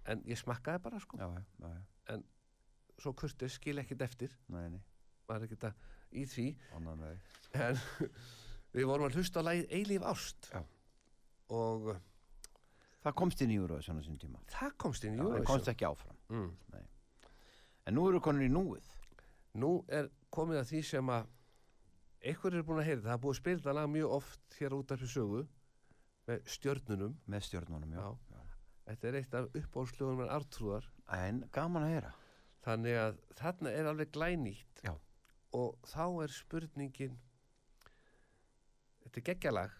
En 0.06 0.22
ég 0.26 0.38
smakkaði 0.38 0.82
bara, 0.82 1.00
sko. 1.00 1.18
já, 1.18 1.28
já, 2.08 2.22
Svo 3.02 3.12
kurtið 3.18 3.50
skil 3.50 3.78
ekkit 3.78 4.02
eftir, 4.02 4.30
nei, 4.48 4.68
nei, 4.70 4.80
er 5.30 5.42
ekkit 5.46 5.64
að 5.64 5.74
í 6.12 6.24
því. 6.28 6.46
En 7.54 7.78
við 8.76 8.86
vorum 8.86 9.06
að 9.08 9.16
hlusta 9.16 9.40
á 9.42 9.46
lagið 9.48 9.72
Eilíf 9.74 10.02
Ást. 10.06 10.50
Já. 10.52 10.62
Og 11.52 11.88
uh, 11.94 12.00
Það 13.02 13.14
komst 13.18 13.40
inn 13.42 13.50
í 13.50 13.58
á 13.58 13.80
sín 13.82 14.18
tíma. 14.20 14.38
það 14.46 14.76
komst 14.78 15.04
inn 15.04 15.14
í 15.16 15.18
Já, 15.18 15.24
það 15.24 15.46
komst 15.50 15.68
ekki 15.72 15.86
áfram. 15.88 16.18
Mm. 16.28 16.50
En 17.86 17.94
nú 17.96 18.04
eru 18.08 18.20
konur 18.22 18.44
í 18.46 18.50
núið. 18.52 18.86
Nú 19.58 19.72
er 19.90 20.06
komið 20.34 20.60
að 20.62 20.68
því 20.72 20.82
sem 20.88 21.12
að 21.12 21.30
einhver 22.22 22.56
er 22.56 22.66
búin 22.66 22.80
að 22.82 22.88
heyra. 22.88 23.02
Það 23.06 23.14
er 23.14 23.22
búið 23.24 23.34
að 23.34 23.40
spila 23.40 23.60
þetta 23.60 23.76
lag 23.78 23.90
mjög 23.92 24.14
oft 24.18 24.58
hér 24.58 24.76
út 24.78 24.94
af 24.94 25.02
fyrir 25.02 25.12
sögu 25.12 25.42
með 26.28 26.48
stjörnunum. 26.54 27.16
Með 27.26 27.46
stjórnunum, 27.48 27.94
já. 27.96 28.04
Já. 28.32 28.40
Þetta 28.88 29.08
er 29.08 29.18
eitt 29.20 29.34
af 29.38 29.58
uppbólslögunum 29.60 30.24
en 30.24 30.32
Artrúðar. 30.34 30.88
En 31.14 31.42
gaman 31.54 31.86
að 31.86 31.94
heyra. 31.96 32.14
Þannig 32.62 32.98
að 33.02 33.20
þarna 33.38 33.74
er 33.74 33.90
alveg 33.90 34.10
glænýtt. 34.14 34.82
Já. 34.86 34.94
Og 35.58 35.76
þá 35.84 36.04
er 36.24 36.32
spurningin, 36.32 37.18
þetta 39.04 39.20
er 39.20 39.26
geggjalag. 39.28 39.78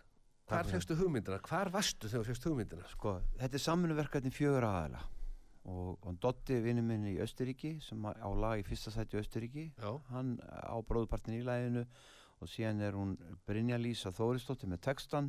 Hvar 0.50 0.68
fegstu 0.68 0.96
hugmyndina? 0.98 1.38
Hvar 1.46 1.70
varstu 1.72 2.10
þegar 2.10 2.26
þú 2.26 2.28
fegst 2.28 2.46
hugmyndina? 2.50 2.88
Sko, 2.92 3.14
þetta 3.38 3.56
er 3.56 3.62
samfunnverkefni 3.64 4.32
fjögur 4.34 4.66
aðala. 4.68 5.00
Og, 5.64 5.98
og 6.02 6.16
Dotti, 6.18 6.56
vinnu 6.64 6.82
minn 6.82 7.04
í 7.06 7.18
Östuríki, 7.22 7.76
sem 7.86 8.02
á 8.02 8.26
lag 8.34 8.58
í 8.58 8.64
fyrsta 8.66 8.90
sæti 8.90 9.14
í 9.16 9.20
Östuríki, 9.22 9.68
hann 10.10 10.32
á 10.42 10.74
bróðupartin 10.82 11.36
í 11.38 11.44
læginu 11.46 11.84
og 12.42 12.48
síðan 12.50 12.80
er 12.82 12.96
hún 12.98 13.12
Brynja 13.46 13.76
Lísa 13.78 14.10
Þórisdóttir 14.10 14.66
með 14.72 14.80
textan 14.88 15.28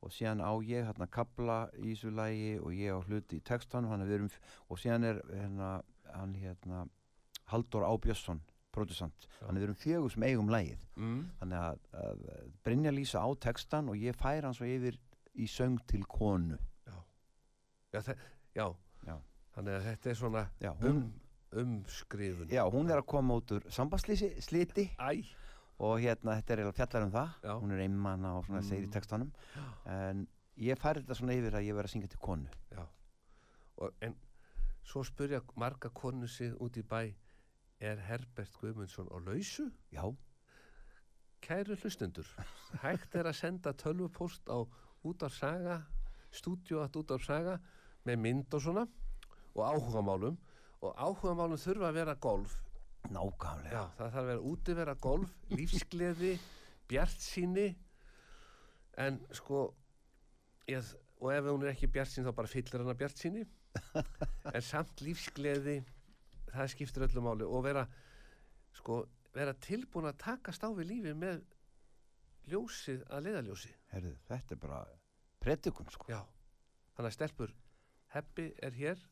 og 0.00 0.12
síðan 0.14 0.38
á 0.46 0.54
ég 0.62 0.86
hérna 0.86 1.08
kabla 1.10 1.56
í 1.82 1.90
þessu 1.96 2.12
lægi 2.14 2.52
og 2.62 2.70
ég 2.78 2.94
á 2.94 3.02
hluti 3.02 3.40
í 3.40 3.42
textan 3.42 3.88
erum, 3.90 4.30
og 4.70 4.78
síðan 4.78 5.04
er 5.04 5.18
hérna, 5.34 5.82
hann 6.14 6.34
hérna 6.38 6.84
Haldur 7.50 7.82
Ábjörnsson, 7.82 8.38
producent 8.70 9.26
Já. 9.40 9.46
hann 9.48 9.56
er 9.58 9.68
um 9.68 9.74
fjögur 9.74 10.10
sem 10.14 10.22
eigum 10.22 10.48
lægið 10.48 10.78
Mm. 10.96 11.24
þannig 11.40 11.58
að, 11.58 11.78
að 11.92 12.22
Brynja 12.62 12.90
Lísa 12.94 13.18
á 13.18 13.28
textan 13.40 13.88
og 13.90 13.96
ég 13.98 14.14
fær 14.14 14.44
hann 14.46 14.54
svo 14.54 14.64
yfir 14.70 14.94
í 15.34 15.46
söng 15.50 15.80
til 15.88 16.04
konu 16.06 16.56
Já, 16.86 16.94
já. 17.92 18.14
Já. 18.54 18.68
Þannig 19.60 19.76
að 19.76 19.86
þetta 19.90 20.10
er 20.10 20.16
svona 20.16 20.42
Já, 20.64 20.70
hún, 20.80 20.96
um, 20.96 21.12
umskrifun. 21.60 22.48
já, 22.48 22.62
hún 22.72 22.88
er 22.90 23.00
að 23.02 23.06
koma 23.12 23.36
út 23.36 23.50
úr 23.52 23.66
Æ, 24.96 25.24
og 25.80 25.98
hérna 26.00 26.36
þetta 26.38 26.52
er 26.54 26.62
eiginlega 26.62 26.76
fjallar 26.78 27.04
um 27.06 27.12
það 27.12 27.34
Já. 27.44 27.52
hún 27.60 27.72
er 27.76 27.82
einmanna 27.84 28.30
og 28.38 28.46
svona 28.46 28.62
Mm. 28.86 28.92
textanum 28.92 29.32
en 29.86 30.26
ég 30.56 30.78
fær 30.80 30.94
þetta 31.00 31.14
svona 31.16 31.36
yfir 31.36 31.52
að 31.56 31.66
ég 31.68 31.74
verð 31.76 31.88
að 31.88 31.92
syngja 31.94 32.08
til 32.08 32.18
konu 32.20 32.48
já. 32.72 32.86
Og, 33.80 33.92
en 34.00 34.16
svo 34.84 35.02
spurja 35.04 35.42
marga 35.56 35.88
konu 35.92 36.26
sig 36.28 36.52
út 36.60 36.76
í 36.76 36.82
bæ, 36.82 37.14
er 37.80 37.96
Herbert 37.96 38.52
Guðmundsson 38.60 39.08
á 39.12 39.16
lausu? 39.20 39.70
já, 39.92 40.04
Kæru 41.40 41.76
hlustendur, 41.76 42.26
hægt 42.82 43.14
er 43.16 43.24
að 43.24 43.32
senda 43.36 43.72
tölvupóst 43.72 44.44
á 44.48 44.60
út 45.04 45.22
af 45.22 45.32
saga, 45.32 45.82
stúdíu 46.32 46.80
að 46.84 46.96
út 47.00 47.10
af 47.16 47.22
saga 47.24 47.58
með 48.04 48.16
mynd 48.20 48.54
og 48.54 48.60
svona 48.60 48.86
og 49.54 49.62
áhugamálum 49.66 50.38
og 50.80 50.96
áhugamálum 50.96 51.60
þurfa 51.60 51.90
að 51.90 51.98
vera 52.00 52.14
golf. 52.14 52.56
nákvæmlega. 53.10 53.72
Já, 53.72 53.84
það 53.96 54.10
þarf 54.10 54.18
að 54.20 54.26
vera 54.30 54.48
útivera 54.50 54.94
golf, 54.94 55.30
lífsgleði, 55.58 56.34
bjartsýni. 56.90 57.68
En 59.00 59.20
sko 59.32 59.62
ég, 60.68 60.90
og 61.20 61.32
ef 61.32 61.48
hún 61.48 61.64
er 61.64 61.72
ekki 61.72 61.88
bjartsýn 61.94 62.26
þá 62.28 62.34
bara 62.36 62.50
fyllir 62.50 62.84
hana 62.84 62.98
bjartsýni. 62.98 63.46
En 64.54 64.62
samt 64.66 65.00
lífsgleði 65.04 65.78
það 66.50 66.70
skiptir 66.72 67.06
öllu 67.06 67.22
máli. 67.24 67.46
Og 67.46 67.64
vera 67.64 67.86
sko, 68.76 69.04
vera 69.34 69.54
tilbúin 69.54 70.10
að 70.10 70.20
takast 70.24 70.64
á 70.66 70.68
við 70.74 70.90
lífi 70.90 71.14
með 71.14 71.44
ljósið 72.50 73.04
að 73.10 73.26
leiðaljósi 73.28 73.72
Herðu, 73.92 74.12
þetta 74.28 74.54
er 74.56 74.60
bara 74.62 74.80
predikun 75.42 75.90
sko. 75.92 76.08
Já, 76.10 76.20
þannig 76.96 77.10
að 77.10 77.16
stelpur 77.16 77.54
Heppi 78.14 78.46
er 78.64 78.76
hér 78.76 79.02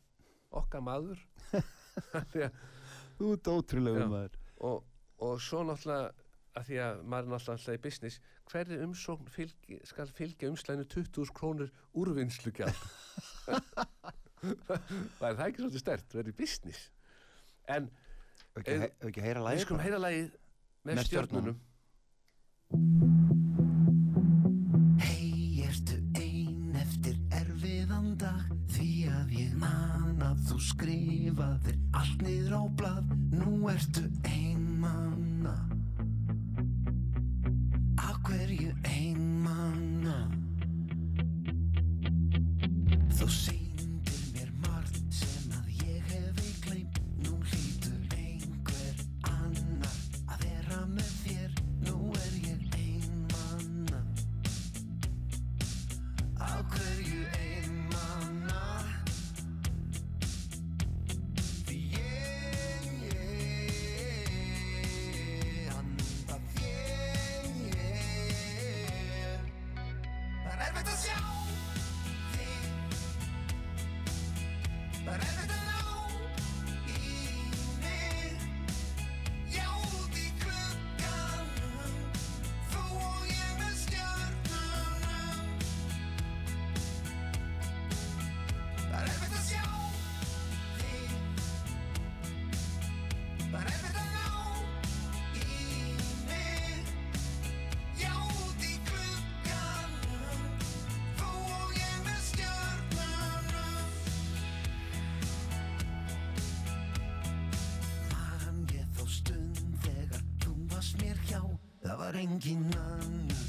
okkar 0.54 0.84
maður. 0.84 1.20
Þú 3.18 3.34
ert 3.34 3.50
ótrúlega 3.52 4.04
Já. 4.04 4.08
maður. 4.12 4.40
Og, 4.68 4.88
og 5.24 5.38
svo 5.42 5.62
náttúrulega 5.66 6.12
að 6.58 6.68
því 6.68 6.80
að 6.82 7.00
maður 7.04 7.28
er 7.28 7.32
náttúrulega 7.34 7.78
í 7.78 7.82
business 7.84 8.20
hverri 8.48 8.78
umsókn 8.82 9.30
fylgi, 9.32 9.78
skal 9.86 10.08
fylgja 10.14 10.50
umslæðinu 10.52 10.88
20.000 10.94 11.36
krónur 11.36 11.72
úrvinnslugjald? 11.98 12.82
Það 14.38 15.24
er 15.26 15.38
það 15.38 15.46
ekki 15.48 15.62
svolítið 15.64 15.82
stert 15.82 16.14
verið 16.14 16.30
í 16.30 16.36
business? 16.38 16.84
En 17.68 17.88
við 18.54 19.64
skulum 19.64 19.82
heyra 19.82 20.02
lagið 20.02 20.30
með, 20.86 20.92
Með 20.94 21.08
stjörnunum. 21.10 21.58
Hei, 22.70 23.27
að 30.78 30.84
þú 30.84 30.94
skrifaðir 30.94 31.78
allt 31.98 32.20
niður 32.22 32.54
á 32.54 32.62
blað. 32.78 33.10
Nú 33.34 33.68
ertu 33.72 34.04
einmanna 34.22 35.27
Það 112.08 113.47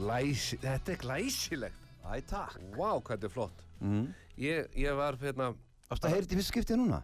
Glæsi, 0.00 0.56
þetta 0.62 0.94
er 0.94 1.00
glæsilegt. 1.04 1.86
Æ, 2.00 2.12
takk. 2.26 2.58
Vá, 2.74 2.90
hvað 2.96 3.14
þetta 3.14 3.28
er 3.28 3.34
flott. 3.36 3.64
Mm. 3.80 4.06
Ég, 4.40 4.70
ég 4.80 4.96
var 4.96 5.18
hérna 5.20 5.52
Ástu 5.90 6.06
að 6.06 6.14
heyra 6.14 6.24
þetta 6.24 6.36
í 6.36 6.38
fyrst 6.40 6.54
skiptið 6.54 6.78
núna? 6.80 7.02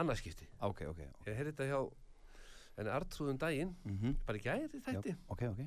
annarskipti. 0.00 0.48
Ok, 0.64 0.84
ok. 0.88 1.00
Ég 1.26 1.36
heyrði 1.36 1.52
þetta 1.52 1.68
hjá 1.68 1.80
henni 2.78 2.92
Artrúðum 2.94 3.38
daginn, 3.40 3.74
Mm 3.84 4.16
bara 4.26 4.38
í 4.38 4.44
gæri 4.44 4.80
þætti. 4.86 5.16
Ok, 5.28 5.42
ok. 5.50 5.62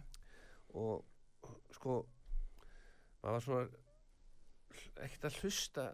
Og 0.73 1.03
sko, 1.75 1.97
maður 3.21 3.35
var 3.35 3.45
svona 3.45 3.65
ekkert 5.05 5.27
að 5.29 5.39
hlusta, 5.41 5.87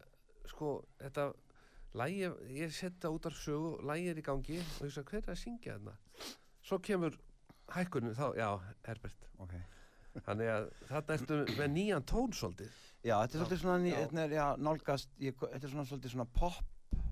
sko, 0.48 0.70
þetta 1.02 1.26
lægi, 2.00 2.30
ég 2.56 2.76
setja 2.76 3.12
út 3.12 3.26
af 3.26 3.36
sögu, 3.36 3.74
lægi 3.90 4.14
er 4.14 4.22
í 4.22 4.28
gangi 4.30 4.60
og 4.62 4.86
ég 4.86 4.94
sagði, 4.94 5.10
hver 5.10 5.26
er 5.26 5.34
að 5.34 5.42
syngja 5.42 5.76
þarna? 5.76 5.98
Svo 6.64 6.80
kemur 6.80 7.18
hækkunin, 7.74 8.16
þá, 8.16 8.28
já, 8.38 8.50
Herbert. 8.86 9.28
Ok. 9.40 9.58
Þannig 10.26 10.52
að 10.54 10.68
þarna 10.90 11.18
ertu 11.18 11.40
með 11.60 11.72
nýjan 11.76 12.06
tón 12.10 12.36
svolítið. 12.36 12.78
Já, 13.00 13.16
þetta 13.16 13.38
er 13.38 13.40
svolítið 13.40 13.62
svona, 13.62 13.94
þetta 13.96 14.24
er, 14.26 14.36
já, 14.36 14.46
nálgast, 14.60 15.12
ég, 15.24 15.36
þetta 15.40 15.68
er 15.68 15.72
svona 15.74 15.86
svolítið 15.88 16.14
svona 16.16 16.28
pop, 16.36 17.04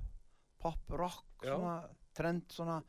pop 0.59 0.95
rock, 0.99 1.27
svona 1.45 1.77
trend, 2.17 2.43
svona, 2.51 2.81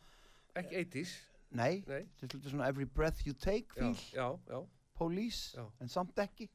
Ekki 0.58 0.80
80s, 0.80 1.12
nei, 1.54 1.84
nei, 1.86 2.00
þetta 2.18 2.26
er 2.26 2.32
svolítið 2.32 2.54
svona 2.56 2.70
every 2.72 2.88
breath 2.98 3.22
you 3.28 3.36
take 3.38 3.70
já, 3.76 3.92
feel, 3.92 4.02
já, 4.16 4.26
já. 4.50 4.58
police, 4.98 5.54
Já. 5.54 5.62
en 5.78 5.92
samt 5.92 6.18
ekki. 6.18 6.48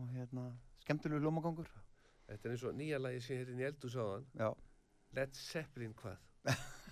Og 0.00 0.08
hérna, 0.16 0.46
skemmtilegu 0.80 1.20
ljómagangur. 1.26 1.68
Þetta 2.30 2.48
er 2.48 2.54
eins 2.54 2.64
og 2.64 2.76
nýja 2.78 3.02
lagi 3.02 3.20
sem 3.20 3.42
hérna 3.42 3.60
í 3.60 3.68
eldu 3.68 3.90
sáðan. 3.92 4.24
Já. 4.38 4.48
Led 5.18 5.36
Zeppelin 5.36 5.92
hvað? 5.98 6.16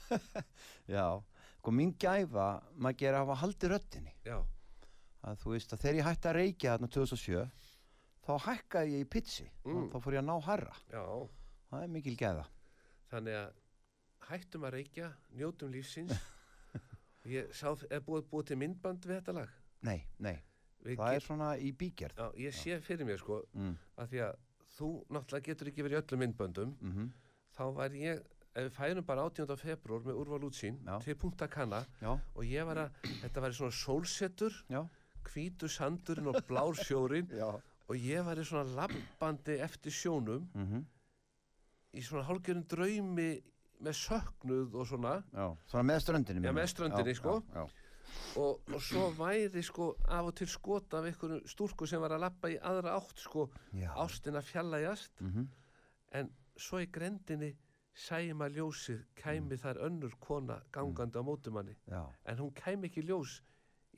Já, 0.95 1.07
sko 1.57 1.73
mín 1.73 1.95
gæfa, 1.97 2.49
maður 2.77 3.01
gera 3.01 3.23
að 3.23 3.25
hafa 3.25 3.41
haldið 3.47 3.73
röddinni. 3.73 4.15
Já, 4.27 4.37
Að 5.25 5.37
þú 5.43 5.51
veist 5.55 5.73
að 5.75 5.81
þegar 5.83 5.97
ég 5.99 6.05
hætti 6.09 6.29
að 6.31 6.37
reykja 6.39 6.75
þarna 6.77 6.89
2007, 6.95 7.51
þá 8.29 8.33
hækkaði 8.47 8.93
ég 8.95 9.01
í 9.05 9.09
pitsi, 9.11 9.51
Mm. 9.65 9.91
þá 9.91 9.97
fór 10.05 10.13
ég 10.15 10.23
að 10.23 10.29
ná 10.29 10.37
herra. 10.47 10.75
já. 10.93 11.29
Það 11.71 11.83
er 11.83 11.89
mikil 11.89 12.17
gæða. 12.17 12.45
Þannig 13.11 13.35
að 13.35 13.53
hættum 14.29 14.63
að 14.65 14.73
reykja, 14.73 15.13
njótum 15.37 15.71
lífsins. 15.73 16.13
ég 17.29 17.51
sá, 17.53 17.73
er 17.91 18.01
búið, 18.01 18.25
búið 18.31 18.47
til 18.47 18.57
myndband 18.57 19.05
við 19.05 19.19
þetta 19.21 19.35
lag. 19.35 19.49
Nei, 19.83 20.05
nei, 20.19 20.39
Við 20.85 20.97
það 20.97 21.11
ge- 21.11 21.17
er 21.17 21.21
svona 21.27 21.49
í 21.59 21.73
bígerð. 21.77 22.17
Já, 22.17 22.33
ég 22.39 22.55
sé 22.55 22.81
fyrir 22.81 23.05
mér 23.07 23.19
sko, 23.19 23.43
Mm. 23.55 23.77
að 23.99 24.09
því 24.09 24.19
að 24.29 24.37
þú 24.79 24.89
náttúrulega 25.11 25.43
getur 25.51 25.69
ekki 25.69 25.83
verið 25.83 25.99
í 25.99 26.03
öllum 26.03 26.21
myndböndum, 26.25 26.77
Mm 26.81 27.13
þá 27.59 27.75
var 27.75 27.89
ég, 27.91 28.21
ef 28.55 28.69
við 28.69 28.71
færum 28.77 29.05
bara 29.05 29.23
18. 29.27 29.57
februar 29.57 30.01
með 30.01 30.15
úrval 30.15 30.41
útsýn 30.47 30.79
til 31.03 31.15
Punta 31.17 31.49
Cana 31.49 31.85
Já, 32.01 32.13
og 32.37 32.45
ég 32.45 32.65
var 32.65 32.77
að, 32.77 32.91
þetta 33.23 33.41
var 33.41 33.51
svona 33.51 33.73
sólsetur, 33.75 34.53
já. 34.71 34.87
Hvítu 35.33 35.69
sandurinn 35.69 36.31
og 36.33 36.41
blár 36.49 36.77
sjórin 36.79 37.29
og 37.89 37.97
ég 37.97 38.25
var 38.27 38.39
í 38.41 38.45
svona 38.45 38.69
labbandi 38.83 39.59
eftir 39.65 39.95
sjónum 39.95 40.49
Mm 40.55 40.87
í 41.97 42.03
svona 42.05 42.27
hálfgerðum 42.29 42.67
draumi 42.69 43.29
með 43.81 43.95
söknuð 43.97 44.75
og 44.77 44.87
svona. 44.91 45.13
Já, 45.33 45.47
svona 45.71 45.85
með 45.89 46.01
ströndinni. 46.05 46.43
Já, 46.45 46.53
með 46.53 46.67
ströndinni, 46.69 47.15
Já, 47.15 47.17
sko. 47.17 47.33
Já, 47.55 47.63
og, 48.43 48.61
og 48.75 48.83
svo 48.85 49.07
væri 49.17 49.63
sko 49.65 49.87
af 50.05 50.29
og 50.29 50.35
til 50.37 50.49
skot 50.53 50.95
af 50.99 51.07
einhverju 51.09 51.39
stúlku 51.49 51.89
sem 51.89 52.03
var 52.03 52.13
að 52.17 52.27
lappa 52.27 52.51
í 52.53 52.59
aðra 52.61 52.97
átt 52.99 53.23
sko. 53.25 53.49
Ástina 53.97 54.43
fjallægjast 54.45 55.25
Mm 55.25 55.49
en 56.17 56.31
svo 56.57 56.79
í 56.81 56.87
grendinni 56.89 57.51
sæma 57.93 58.47
ljósið 58.49 59.03
kæmi 59.19 59.59
þar 59.61 59.81
önnur 59.85 60.15
kona 60.21 60.57
gangandi 60.73 61.21
á 61.21 61.23
mótumanni 61.23 61.75
en 62.25 62.39
hún 62.39 62.53
kæmi 62.57 62.89
ekki 62.89 63.03
ljós 63.05 63.43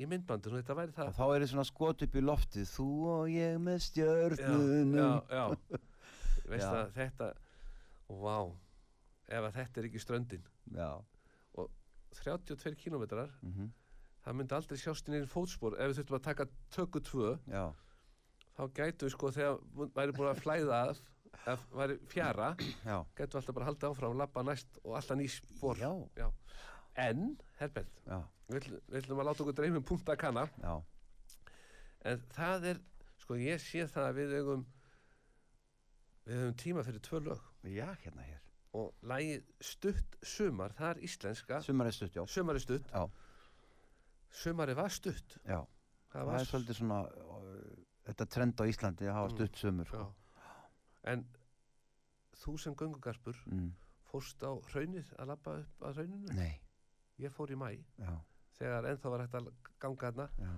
í 0.01 0.09
myndbandinu 0.09 0.61
þetta 0.61 0.77
væri 0.79 0.95
það 0.97 1.11
Og 1.11 1.17
þá 1.19 1.25
er 1.35 1.45
það 1.45 1.51
svona 1.53 1.67
skot 1.69 2.05
upp 2.07 2.17
í 2.17 2.23
loftið, 2.25 2.71
þú 2.73 2.89
og 3.15 3.31
ég 3.35 3.59
með 3.61 3.79
já, 3.79 3.85
stjörnunum. 3.87 4.97
já, 4.97 5.11
já. 5.37 5.81
veist 6.51 6.67
Já. 6.67 6.73
að 6.81 6.95
þetta 6.97 7.29
vá 8.11 8.39
ef 9.31 9.45
að 9.47 9.53
þetta 9.61 9.81
er 9.83 9.91
ekki 9.91 10.03
ströndin 10.03 10.49
Já. 10.75 10.91
32 12.25 12.75
kilometrar 12.81 13.31
Mm 13.45 13.71
það 14.21 14.35
myndi 14.37 14.53
aldrei 14.53 14.77
sjást 14.77 15.07
inn 15.09 15.15
í 15.17 15.29
fótspor 15.29 15.79
ef 15.81 15.89
við 15.89 15.99
þurftum 16.01 16.17
að 16.19 16.25
taka 16.27 16.45
tökku 16.77 17.01
tvö 17.09 17.29
Já, 17.49 17.63
þá 18.53 18.63
gætu 18.77 19.07
við 19.07 19.15
sko 19.15 19.31
þegar 19.33 19.55
væri 19.97 20.13
búin 20.19 20.29
að 20.29 20.43
flæða 20.43 20.81
að 20.91 21.01
ef 21.55 21.63
væri 21.73 21.97
fjara 22.11 22.51
já. 22.85 22.99
gætu 23.17 23.31
við 23.31 23.39
alltaf 23.41 23.57
bara 23.57 23.69
haldið 23.71 23.89
áfram 23.89 24.19
labba 24.21 24.43
næst 24.45 24.77
og 24.85 24.99
alltaf 24.99 25.17
ný 25.17 25.29
spor 25.33 25.81
Já. 25.81 26.29
En, 26.97 27.39
Herbert 27.59 28.01
Já, 28.07 28.21
við 28.49 28.69
við 28.89 29.03
ætlum 29.03 29.21
að 29.23 29.29
láta 29.31 29.43
okkur 29.45 29.55
dreymum 29.61 29.85
punkt 29.85 30.09
að 30.09 30.17
kanna 30.19 30.49
já. 30.63 30.75
en 32.05 32.21
það 32.35 32.65
er, 32.75 32.81
sko 33.19 33.35
ég 33.37 33.61
sé 33.61 33.87
það 33.87 34.09
að 34.11 34.15
við 34.21 34.37
eigum 34.41 34.67
við 36.27 36.37
höfum 36.41 36.57
tíma 36.61 36.85
fyrir 36.87 37.01
tvö 37.07 37.21
lög 37.29 37.41
Já, 37.71 37.89
hérna 38.05 38.23
hér. 38.27 38.41
og 38.73 38.95
lagið 39.03 39.43
stutt 39.61 40.17
sumar, 40.23 40.73
það 40.79 40.91
er 40.97 41.03
íslenska 41.09 41.61
Sumar 41.63 41.87
er 41.91 41.93
stutt, 41.97 42.15
já. 42.17 42.25
sumar 42.27 42.55
er 42.55 42.61
stutt 42.65 42.87
Já. 42.93 43.05
sumari 44.31 44.75
var 44.79 44.89
stutt 44.95 45.39
Já. 45.47 45.61
það 46.11 46.13
Það 46.13 46.27
var 46.27 46.41
er 46.41 46.45
svolítið 46.51 46.75
svona, 46.81 47.01
þetta 48.07 48.27
trend 48.27 48.61
á 48.61 48.65
Íslandi 48.67 49.07
að 49.07 49.15
hafa 49.15 49.29
Mm, 49.31 49.37
stutt 49.37 49.57
sumur, 49.59 49.85
já. 49.85 49.91
sko. 49.91 50.15
en 51.05 51.25
þú 52.41 52.59
sem 52.59 52.75
göngugarpur 52.75 53.37
Mm. 53.47 53.73
fórst 54.11 54.43
á 54.43 54.51
hraunið 54.73 55.13
að 55.19 55.27
labba 55.27 55.59
upp 55.61 55.81
að 55.83 55.95
hrauninu 55.95 56.35
Nei, 56.35 56.61
ég 57.21 57.35
fór 57.35 57.53
í 57.53 57.59
mæ 57.59 57.69
já, 57.75 58.13
þegar 58.59 58.89
ennþá 58.93 59.13
var 59.15 59.25
að 59.27 59.51
ganga 59.83 60.29
já, 60.39 60.53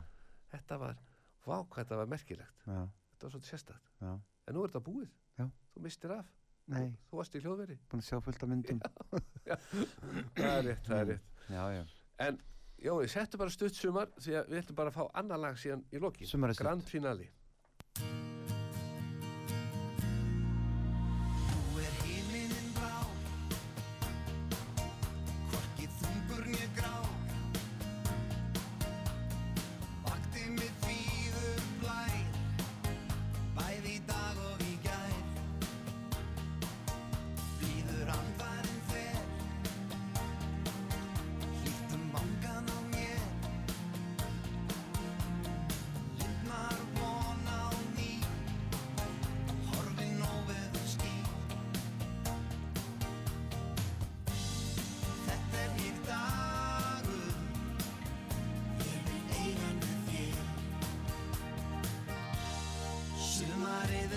þetta 0.53 0.79
var, 0.83 1.01
vá 1.47 1.57
hvað 1.57 1.81
þetta 1.83 1.99
var 2.03 2.13
merkilegt. 2.13 2.63
Já, 2.67 2.79
þetta 3.13 3.27
var 3.27 3.35
svolítið 3.35 3.51
sérstakt. 3.55 3.91
Já. 4.03 4.13
en 4.47 4.57
nú 4.57 4.63
er 4.63 4.73
þetta 4.73 4.85
búið, 4.87 5.11
Já. 5.39 5.49
þú 5.75 5.83
mistir 5.87 6.15
af. 6.19 6.31
Nei, 6.73 6.93
þú 7.11 7.19
varst 7.19 7.35
í 7.35 7.41
hljóðveri. 7.43 7.77
Búin 7.91 8.03
að 8.03 8.07
sjá 8.07 8.21
fullt 8.23 8.43
af 8.43 8.49
myndum. 8.53 8.81
það 10.39 10.57
er 10.57 10.65
rétt, 10.69 10.87
það 10.87 10.99
er 11.01 11.07
rétt. 11.13 11.31
Já, 11.51 11.63
já. 11.75 11.85
en 12.27 12.41
Jói, 12.83 13.07
settu 13.07 13.39
bara 13.39 13.53
stutt 13.55 13.77
sumar 13.79 14.09
því 14.19 14.33
að 14.41 14.49
við 14.51 14.59
ætlum 14.59 14.77
bara 14.81 14.91
að 14.91 14.97
fá 14.97 15.19
annar 15.21 15.39
lag 15.39 15.59
síðan 15.61 15.85
í 15.95 16.01
loki 16.03 16.27
Sumar 16.27 16.51
stutt. 16.51 16.65
Grand 16.65 16.89
Finale 16.91 17.29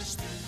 Sumarið 0.05 0.44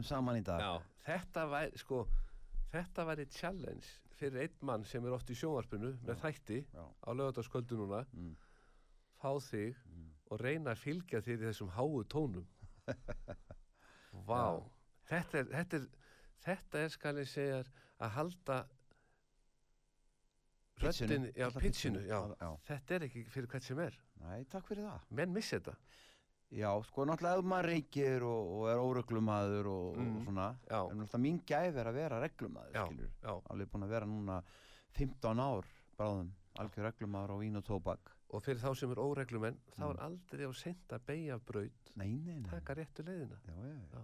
Erum 0.00 0.08
saman 0.08 0.38
í 0.40 0.44
dag 0.46 0.60
já, 0.64 0.70
þetta 1.04 1.42
væri, 1.50 1.78
sko, 1.82 1.98
þetta 2.72 3.04
væri 3.04 3.26
challenge 3.36 3.88
fyrir 4.16 4.46
einn 4.46 4.62
mann 4.64 4.84
sem 4.88 5.04
er 5.04 5.12
oft 5.12 5.28
í 5.28 5.36
sjónvarpinu 5.36 5.90
með 6.08 6.22
þætti 6.22 6.60
Já. 6.72 6.84
á 7.04 7.08
lögataskvöldu 7.12 7.76
núna, 7.76 7.98
Mm. 8.16 8.30
fá 9.20 9.30
þig 9.44 9.76
og 10.30 10.40
reyna 10.40 10.72
að 10.72 10.80
fylgja 10.86 11.20
þér 11.20 11.42
í 11.42 11.46
þessum 11.50 11.72
háu 11.76 12.00
tónum. 12.08 12.46
Vá, 14.28 14.62
þetta 15.10 15.38
er, 15.42 15.46
þetta 15.52 15.76
er, 15.76 15.86
þetta 16.46 16.78
er 16.84 16.88
skal 16.96 17.14
ég 17.20 17.28
segja 17.28 17.60
að 18.00 18.10
halda 18.16 18.58
Pitchinu, 20.80 21.08
röddin, 21.12 21.32
já, 21.36 21.46
pitchinu, 21.50 21.60
pitchinu, 21.66 22.00
já. 22.08 22.20
já. 22.40 22.50
Þetta 22.70 22.94
er 22.96 23.02
ekki 23.10 23.24
fyrir 23.28 23.48
hvert 23.52 23.66
sem 23.68 23.78
er. 23.84 24.00
Nei, 24.24 24.44
takk 24.48 24.64
fyrir 24.70 24.86
það 24.88 25.10
Menn 25.18 25.34
missi 25.36 25.58
þetta. 25.58 25.76
Já, 26.50 26.70
sko, 26.82 27.04
náttúrulega 27.06 27.38
ef 27.38 27.44
maður 27.46 27.68
reykir 27.70 28.22
og, 28.26 28.48
og 28.58 28.68
er 28.72 28.80
óreglumadur 28.82 29.66
og, 29.70 29.96
Mm. 29.96 30.16
og 30.16 30.24
svona 30.26 30.46
Já. 30.68 30.80
en 30.90 30.98
náttúrulega 30.98 31.20
mín 31.22 31.40
gæf 31.46 31.76
er 31.78 31.86
að 31.86 31.94
vera 31.94 32.20
reglumadur 32.20 32.86
skilur 32.86 33.10
alveg 33.50 33.68
búin 33.70 33.84
að 33.86 33.88
vera 33.94 34.06
núna 34.06 34.42
15 34.98 35.38
ár 35.38 35.64
bráðum, 35.98 36.30
algjör 36.58 36.88
reglumadur 36.90 37.30
á 37.30 37.36
vín 37.38 37.56
og 37.56 37.64
tóbak 37.64 38.16
Og 38.32 38.42
fyrir 38.42 38.60
þá 38.62 38.74
sem 38.78 38.90
er 38.90 38.98
óreglumenn, 39.02 39.56
þá 39.76 39.82
Mm. 39.84 39.90
er 39.90 40.02
aldrei 40.06 40.44
á 40.46 40.52
seint 40.54 40.88
að 40.88 41.00
beigja 41.06 41.40
nei 41.96 42.42
taka 42.50 42.74
réttu 42.74 43.02
leiðina, 43.04 43.38
Já, 43.46 43.88
já, 43.92 44.02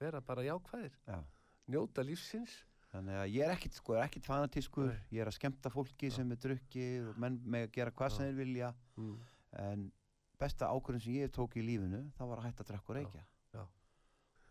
vera 0.00 0.20
bara 0.20 0.42
jákvæðir, 0.42 0.92
já. 1.08 1.24
njóta 1.68 2.02
lífsins. 2.04 2.64
Þannig 2.92 3.16
að 3.20 3.32
ég 3.34 3.44
er 3.44 3.50
ekkit, 3.56 3.72
sko, 3.74 3.92
er 3.94 4.04
ekkit 4.08 4.24
fanatískur 4.24 4.92
ég 5.12 5.20
er 5.20 5.26
að 5.26 5.34
skemmta 5.38 5.68
fólki 5.70 6.10
sem 6.10 6.30
er 6.32 6.36
drukkið 6.36 7.08
og 7.10 7.18
menn 7.18 7.40
með 7.44 7.66
að 7.68 7.72
gera 7.72 7.90
hvað 7.90 8.10
sem 8.12 8.26
þeir 8.26 8.36
vilja 8.44 8.74
Mm. 8.96 9.18
en 9.52 9.92
besta 10.38 10.68
ákvörðin 10.72 11.02
sem 11.04 11.16
ég 11.20 11.30
tók 11.32 11.56
í 11.56 11.62
lífinu 11.64 12.02
það 12.18 12.28
var 12.32 12.38
að 12.42 12.48
hætta 12.50 12.64
að 12.64 12.70
drekka 12.72 12.92
og 12.92 12.96
reykja. 12.98 13.22
já. 13.56 13.62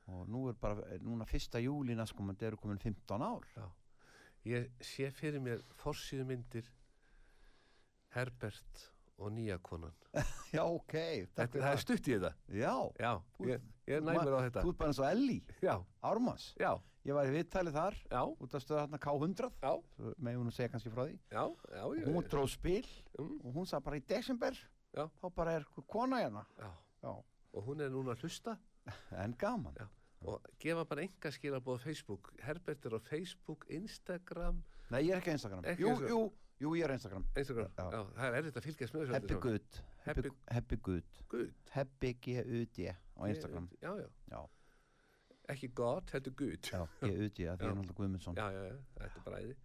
og 0.08 0.28
nú 0.30 0.48
er 0.50 0.58
bara, 0.62 0.98
núna 1.02 1.26
fyrsta 1.30 1.60
júli 1.62 1.96
næstkomandi 1.98 2.46
eru 2.46 2.58
komin 2.62 2.78
15 2.82 3.22
ár. 3.26 3.46
Ég 4.46 4.68
sé 4.86 5.08
fyrir 5.12 5.42
mér 5.42 5.64
forsýðu 5.82 6.26
myndir 6.30 6.68
Herbert 8.16 8.92
og 9.18 9.32
nýjakonan. 9.32 9.94
Já, 10.56 10.62
ok, 10.64 10.94
Þetta, 11.36 11.48
það 11.62 11.70
er 11.72 11.82
stutt 11.82 12.08
í 12.10 12.14
þetta. 12.18 12.32
Já, 12.52 12.74
Já, 13.00 13.12
ég, 13.48 13.64
ég 13.88 13.98
er 13.98 14.04
næmur 14.04 14.36
á 14.36 14.40
þetta. 14.46 14.64
Þú 14.66 14.74
ert 14.74 14.80
bara 14.82 14.92
eins 14.92 15.00
og 15.02 15.08
Elli, 15.10 15.38
Já, 15.64 15.76
Ármanns. 16.04 16.50
Já, 16.60 16.74
Ég 17.06 17.14
var 17.14 17.28
í 17.30 17.34
viðtali 17.36 17.70
þar 17.70 17.94
já, 18.10 18.22
út 18.42 18.56
af 18.58 18.64
stöðu 18.64 18.80
hérna 18.82 18.98
K100 19.04 19.50
já, 19.62 19.74
Svo 19.94 20.14
megum 20.26 20.48
hún 20.48 20.54
segja 20.56 20.72
kannski 20.74 20.90
frá 20.90 21.04
því. 21.06 21.18
Já, 21.30 21.44
já, 21.70 21.84
já, 22.00 22.06
Hún 22.10 22.30
dróð 22.32 22.48
spil 22.56 22.88
Mm. 23.16 23.36
og 23.46 23.54
hún 23.56 23.68
sagði 23.70 23.86
bara 23.86 23.98
í 24.00 24.02
desember 24.10 24.58
Já. 24.96 25.06
Þá 25.22 25.28
bara 25.36 25.52
er 25.60 25.66
kona 25.92 26.22
hérna 26.24 26.46
já. 26.60 26.72
Já, 27.04 27.14
Og 27.56 27.64
hún 27.68 27.82
er 27.82 27.90
núna 27.94 28.16
að 28.16 28.24
hlusta 28.26 28.58
en 29.24 29.34
gaman 29.40 29.76
Já. 29.80 29.88
og 30.26 30.48
gefa 30.60 30.86
bara 30.86 31.04
enga 31.06 31.32
skilabóð 31.32 31.80
á 31.80 31.84
Facebook. 31.86 32.34
Herbert 32.44 32.86
er 32.86 32.96
á 32.98 33.00
Facebook, 33.00 33.66
Instagram, 33.70 34.64
Nei, 34.92 35.02
ég 35.08 35.16
er 35.16 35.22
ekki 35.22 35.32
á 35.34 35.36
Instagram 35.38 35.64
Ekki 35.66 35.82
jú, 35.84 35.90
Instagram. 35.90 36.10
jú, 36.12 36.20
jú, 36.62 36.74
ég 36.78 36.84
er 36.86 36.92
á 36.94 36.96
Instagram 37.00 37.26
Instagram. 37.36 37.72
Já. 37.78 38.02
Það 38.16 38.26
er 38.30 38.36
erfitt 38.40 38.60
að 38.62 38.68
fylgjast 38.70 38.94
með. 38.98 39.14
Happy. 39.16 39.40
Good 39.46 39.80
Happy, 40.06 40.30
Happy- 40.54 40.78
Good 40.90 41.24
Good. 41.30 41.54
Happy 41.74 42.14
G-U-D 42.22 42.90
á 42.92 43.22
Instagram 43.32 43.70
Já, 43.82 43.92
já. 44.04 44.08
Já, 44.32 44.42
Ekki 45.50 45.68
God, 45.78 46.10
heldur 46.14 46.34
good. 46.36 46.62
já, 46.72 46.82
G-U-D 47.02 47.36
Því 47.36 47.46
Já. 47.46 47.54
er 47.54 47.76
náttúrulega 47.76 47.94
Guðmundsson 48.00 48.36
Já, 48.38 48.48
já, 48.52 48.62
já, 48.70 48.78
þetta 49.00 49.20
er 49.22 49.26
bræði. 49.30 49.56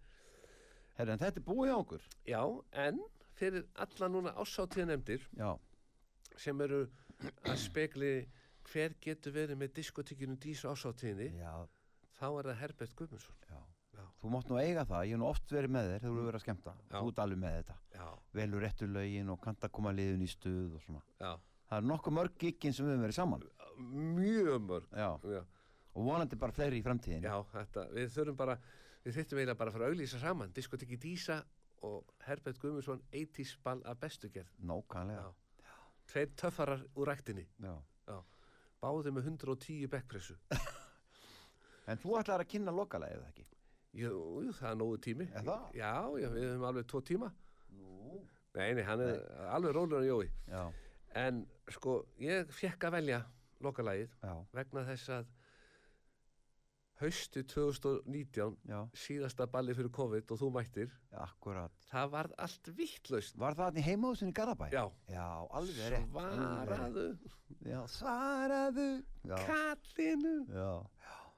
Herra, 0.98 1.12
en 1.12 1.18
þetta 1.22 1.40
er 1.40 1.46
búið 1.46 1.70
hjá 1.70 1.76
okkur 1.84 2.08
Já, 2.28 2.42
en 2.86 2.98
fyrir 3.40 3.66
alla 3.84 4.08
núna 4.12 4.34
ásáttíðanemdir 4.36 5.24
Já, 5.38 5.50
sem 6.36 6.60
eru 6.66 6.84
að 7.48 7.58
spekli 7.60 8.12
hver 8.70 8.94
getur 9.02 9.34
verið 9.34 9.58
með 9.60 9.74
diskotekinu 9.80 10.36
dísu 10.40 10.70
ásáttíðinni, 10.70 11.42
þá 12.20 12.26
er 12.28 12.50
það 12.50 12.58
Herbert 12.62 12.96
Guðmundsson. 12.98 13.36
já. 13.50 13.60
Já. 14.00 14.04
Þú 14.20 14.30
mátt 14.32 14.50
nú 14.50 14.58
eiga 14.60 14.84
það, 14.86 15.06
ég 15.08 15.16
hef 15.16 15.20
nú 15.20 15.26
oft 15.28 15.52
verið 15.52 15.72
með 15.74 15.88
þér. 15.90 16.02
Þegar 16.02 16.12
þú 16.14 16.24
verið 16.24 16.38
að 16.38 16.42
skemmta, 16.44 16.72
Já. 16.90 16.94
þú 16.94 17.08
ert 17.10 17.22
alveg 17.24 17.38
með 17.42 17.54
þetta. 17.56 17.76
Já, 17.96 18.06
velur 18.38 18.62
réttu 18.64 18.86
lögin 18.88 19.32
og 19.34 19.40
kanta 19.44 19.68
koma 19.68 19.92
liðin 19.96 20.22
í 20.24 20.28
stuð 20.30 20.76
og 20.78 20.84
svona. 20.84 21.02
Já, 21.20 21.32
það 21.70 21.80
er 21.80 21.88
nokkuð 21.90 22.14
mörg 22.16 22.36
giggin 22.40 22.76
sem 22.76 22.86
við 22.86 22.94
höfum 22.94 23.04
verið 23.06 23.18
saman. 23.18 23.44
Mjög 24.20 24.60
mörg. 24.68 24.86
og 25.94 26.04
vonandi 26.06 26.36
bara 26.38 26.54
fleiri 26.54 26.78
í 26.78 26.84
framtíðin 26.86 27.24
já 27.26 27.34
þetta, 27.50 27.82
við 27.90 28.12
þurfum 28.14 28.36
bara, 28.38 28.54
við 29.04 29.16
þurftum 29.16 29.40
eiginlega 29.40 29.58
bara 29.58 29.70
að 29.72 29.74
fara 29.74 29.86
að 29.88 29.94
auglýsa 29.94 30.20
saman, 30.22 30.52
diskoteki 30.54 30.98
dísa 31.02 31.40
og 31.86 32.10
Herbert 32.26 32.58
Guðmundsson 32.60 33.02
80s 33.12 33.54
ball 33.64 33.82
af 33.88 33.98
bestu 34.00 34.28
gerð. 34.32 34.50
Já. 35.16 35.72
Tveir 36.10 36.34
töffarar 36.36 36.82
úr 36.96 37.08
ræktinni, 37.08 37.46
já. 37.62 37.74
báði 38.82 39.12
með 39.14 39.30
110 39.32 39.88
bekkpressu. 39.92 40.36
En 41.90 41.98
þú 41.98 42.12
ætlar 42.20 42.44
að 42.44 42.50
kynna 42.52 42.70
lokalega 42.70 43.16
eða 43.16 43.30
ekki? 43.32 43.44
Jú, 43.98 44.10
það 44.54 44.68
er 44.68 44.76
nógu 44.78 44.98
tími. 45.02 45.24
Er? 45.34 45.48
Já, 45.74 45.94
já, 46.22 46.28
við 46.30 46.44
höfum 46.46 46.66
alveg 46.68 46.86
tvo 46.86 47.00
tíma. 47.02 47.30
Nú. 47.74 48.20
Nei, 48.54 48.68
nei, 48.78 48.84
hann 48.86 49.02
er 49.02 49.24
alveg 49.50 49.74
rólegur 49.74 50.04
en 50.04 50.06
Jói. 50.06 50.28
Já, 50.52 50.62
En 51.18 51.40
sko, 51.74 51.96
ég 52.22 52.50
fekk 52.54 52.86
að 52.86 52.94
velja 53.00 53.18
lokalagið 53.64 54.12
já, 54.22 54.34
vegna 54.54 54.84
þess 54.86 55.10
að 55.16 55.30
hausti 57.00 57.42
2019, 57.48 58.56
já, 58.68 58.80
síðasta 58.94 59.46
balli 59.50 59.74
fyrir 59.76 59.90
COVID 59.96 60.32
og 60.34 60.40
þú 60.40 60.50
mættir, 60.54 60.90
akkurat 61.16 61.72
það 61.90 62.10
varð 62.14 62.34
allt 62.44 62.70
vittlaust. 62.76 63.38
Var 63.40 63.56
það 63.58 63.80
heimahúsin 63.86 64.32
í 64.32 64.36
Garabæ? 64.36 64.68
Já, 64.74 64.84
Já, 65.08 65.26
alveg 65.50 65.80
rétt 65.94 66.12
svaraðu 66.12 67.06
Já, 67.66 67.80
svaraðu 67.96 68.88
Já, 69.24 69.36
kallinu. 69.48 70.34
já 70.52 70.70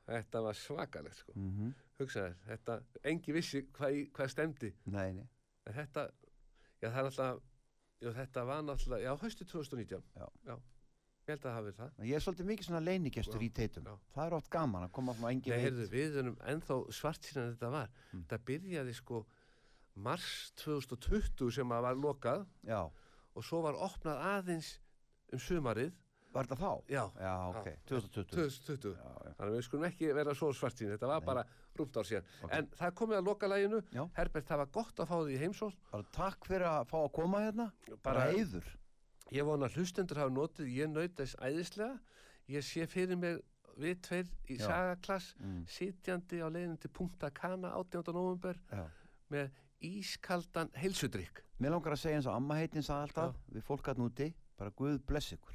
Þetta 0.03 0.41
var 0.43 0.59
svakalegt 0.59 1.17
sko. 1.23 1.33
mm 1.39 1.73
Hugsaði, 2.03 2.35
þetta, 2.49 2.75
engi 3.07 3.33
vissi 3.37 3.61
hvað, 3.77 3.97
hvað 4.17 4.31
stemdi. 4.33 4.71
Nei, 4.91 5.13
nei, 5.15 5.27
þetta, 5.77 6.09
já 6.83 6.89
það 6.89 6.99
er 6.99 7.09
alltaf, 7.11 7.43
já 8.03 8.11
þetta 8.17 8.45
var 8.49 8.63
náttúrulega, 8.67 9.05
já 9.05 9.21
hausti 9.21 9.45
2019. 9.45 10.03
Já. 10.49 10.57
Ég 11.23 11.31
held 11.31 11.45
að 11.45 11.47
það 11.47 11.55
hafi 11.59 11.73
það. 11.79 11.91
ég 12.09 12.15
er 12.19 12.23
svolítið 12.25 12.47
mikið 12.51 12.67
svona 12.67 12.81
leinigestur 12.83 13.39
Já, 13.39 13.47
í 13.47 13.51
teitum 13.55 13.85
já. 13.87 13.93
Það 14.17 14.27
er 14.27 14.35
oft 14.35 14.49
gaman 14.51 14.83
að 14.89 14.93
koma 14.97 15.13
svona 15.15 15.31
engi 15.31 15.51
Nei, 15.53 15.55
veit 15.57 15.65
heyrðu, 15.69 15.85
við 15.93 16.17
erum 16.23 16.37
ennþá 16.51 16.79
svart 16.99 17.29
síðan 17.29 17.53
þetta 17.53 17.71
var. 17.71 17.93
Mm. 18.13 18.25
Þetta 18.25 18.39
byrjaði 18.51 18.95
sko 18.99 19.21
mars 20.03 20.29
2020 20.65 21.51
sem 21.55 21.75
að 21.77 21.83
var 21.87 22.01
lokað 22.03 22.47
Já, 22.67 22.81
og 23.37 23.45
svo 23.47 23.61
var 23.63 23.79
opnað 23.87 24.23
aðeins 24.33 24.73
um 25.33 25.39
sumarið. 25.39 25.93
var 26.33 26.47
þetta 26.49 26.59
þá? 26.59 26.71
Já, 26.89 27.03
Já, 27.21 27.33
ok, 27.53 27.67
Já. 27.71 27.79
2020 27.87 28.35
2020. 28.35 28.93
Já, 28.97 29.11
já, 29.23 29.33
Þannig 29.37 29.53
að 29.53 29.57
við 29.59 29.65
skulum 29.69 29.87
ekki 29.93 30.13
vera 30.17 30.35
svo 30.35 30.51
svart 30.57 30.79
síðan, 30.81 30.95
þetta 30.97 31.11
var 31.13 31.21
Nei. 31.21 31.27
bara 31.27 31.43
rúmt 31.79 31.97
ár 32.03 32.09
síðan. 32.09 32.31
Ok. 32.43 32.53
En 32.59 32.67
það 32.79 32.95
komið 32.99 33.19
að 33.21 33.27
lokalæginu. 33.31 33.83
Herbert, 34.17 34.47
það 34.49 34.63
var 34.65 34.71
gott 34.73 34.97
að 35.05 35.11
fá 35.13 35.17
því 35.23 35.37
bara 35.93 36.03
takk 36.19 36.47
fyrir 36.49 36.67
að 36.73 36.87
fá 36.89 36.99
að 37.05 37.13
koma 37.13 37.39
hérna 37.47 37.73
Bara- 38.03 38.03
Bara 38.03 38.33
Ég 39.31 39.45
vona 39.47 39.67
að 39.69 39.77
hlustendur 39.79 40.19
hafa 40.21 40.33
notið, 40.35 40.69
ég 40.75 40.91
naut 40.91 41.15
þess 41.17 41.37
æðislega. 41.41 41.99
Ég 42.49 42.65
sé 42.67 42.87
fyrir 42.91 43.17
mig 43.17 43.39
við 43.81 44.01
tveir 44.05 44.27
í 44.51 44.59
Já. 44.59 44.67
sagaklass 44.67 45.35
Mm. 45.41 45.65
sitjandi 45.67 46.43
á 46.45 46.49
leiðin 46.53 46.79
til 46.81 46.91
Punta 46.91 47.31
Cana 47.31 47.71
18. 47.79 48.13
november 48.13 48.59
Já. 48.71 48.85
með 49.31 49.51
ískaldan 49.83 50.69
heilsudrykk 50.77 51.41
Mér 51.61 51.71
langar 51.71 51.93
að 51.95 52.03
segja 52.03 52.17
eins 52.19 52.27
og 52.27 52.35
amma 52.37 52.55
heitin 52.59 52.83
sagði 52.83 53.07
alltaf 53.09 53.37
við 53.55 53.63
fólk 53.63 53.89
að 53.89 53.99
núti, 54.03 54.35
bara 54.59 54.71
Guð 54.71 54.99
bless 55.07 55.33
ykkur 55.33 55.55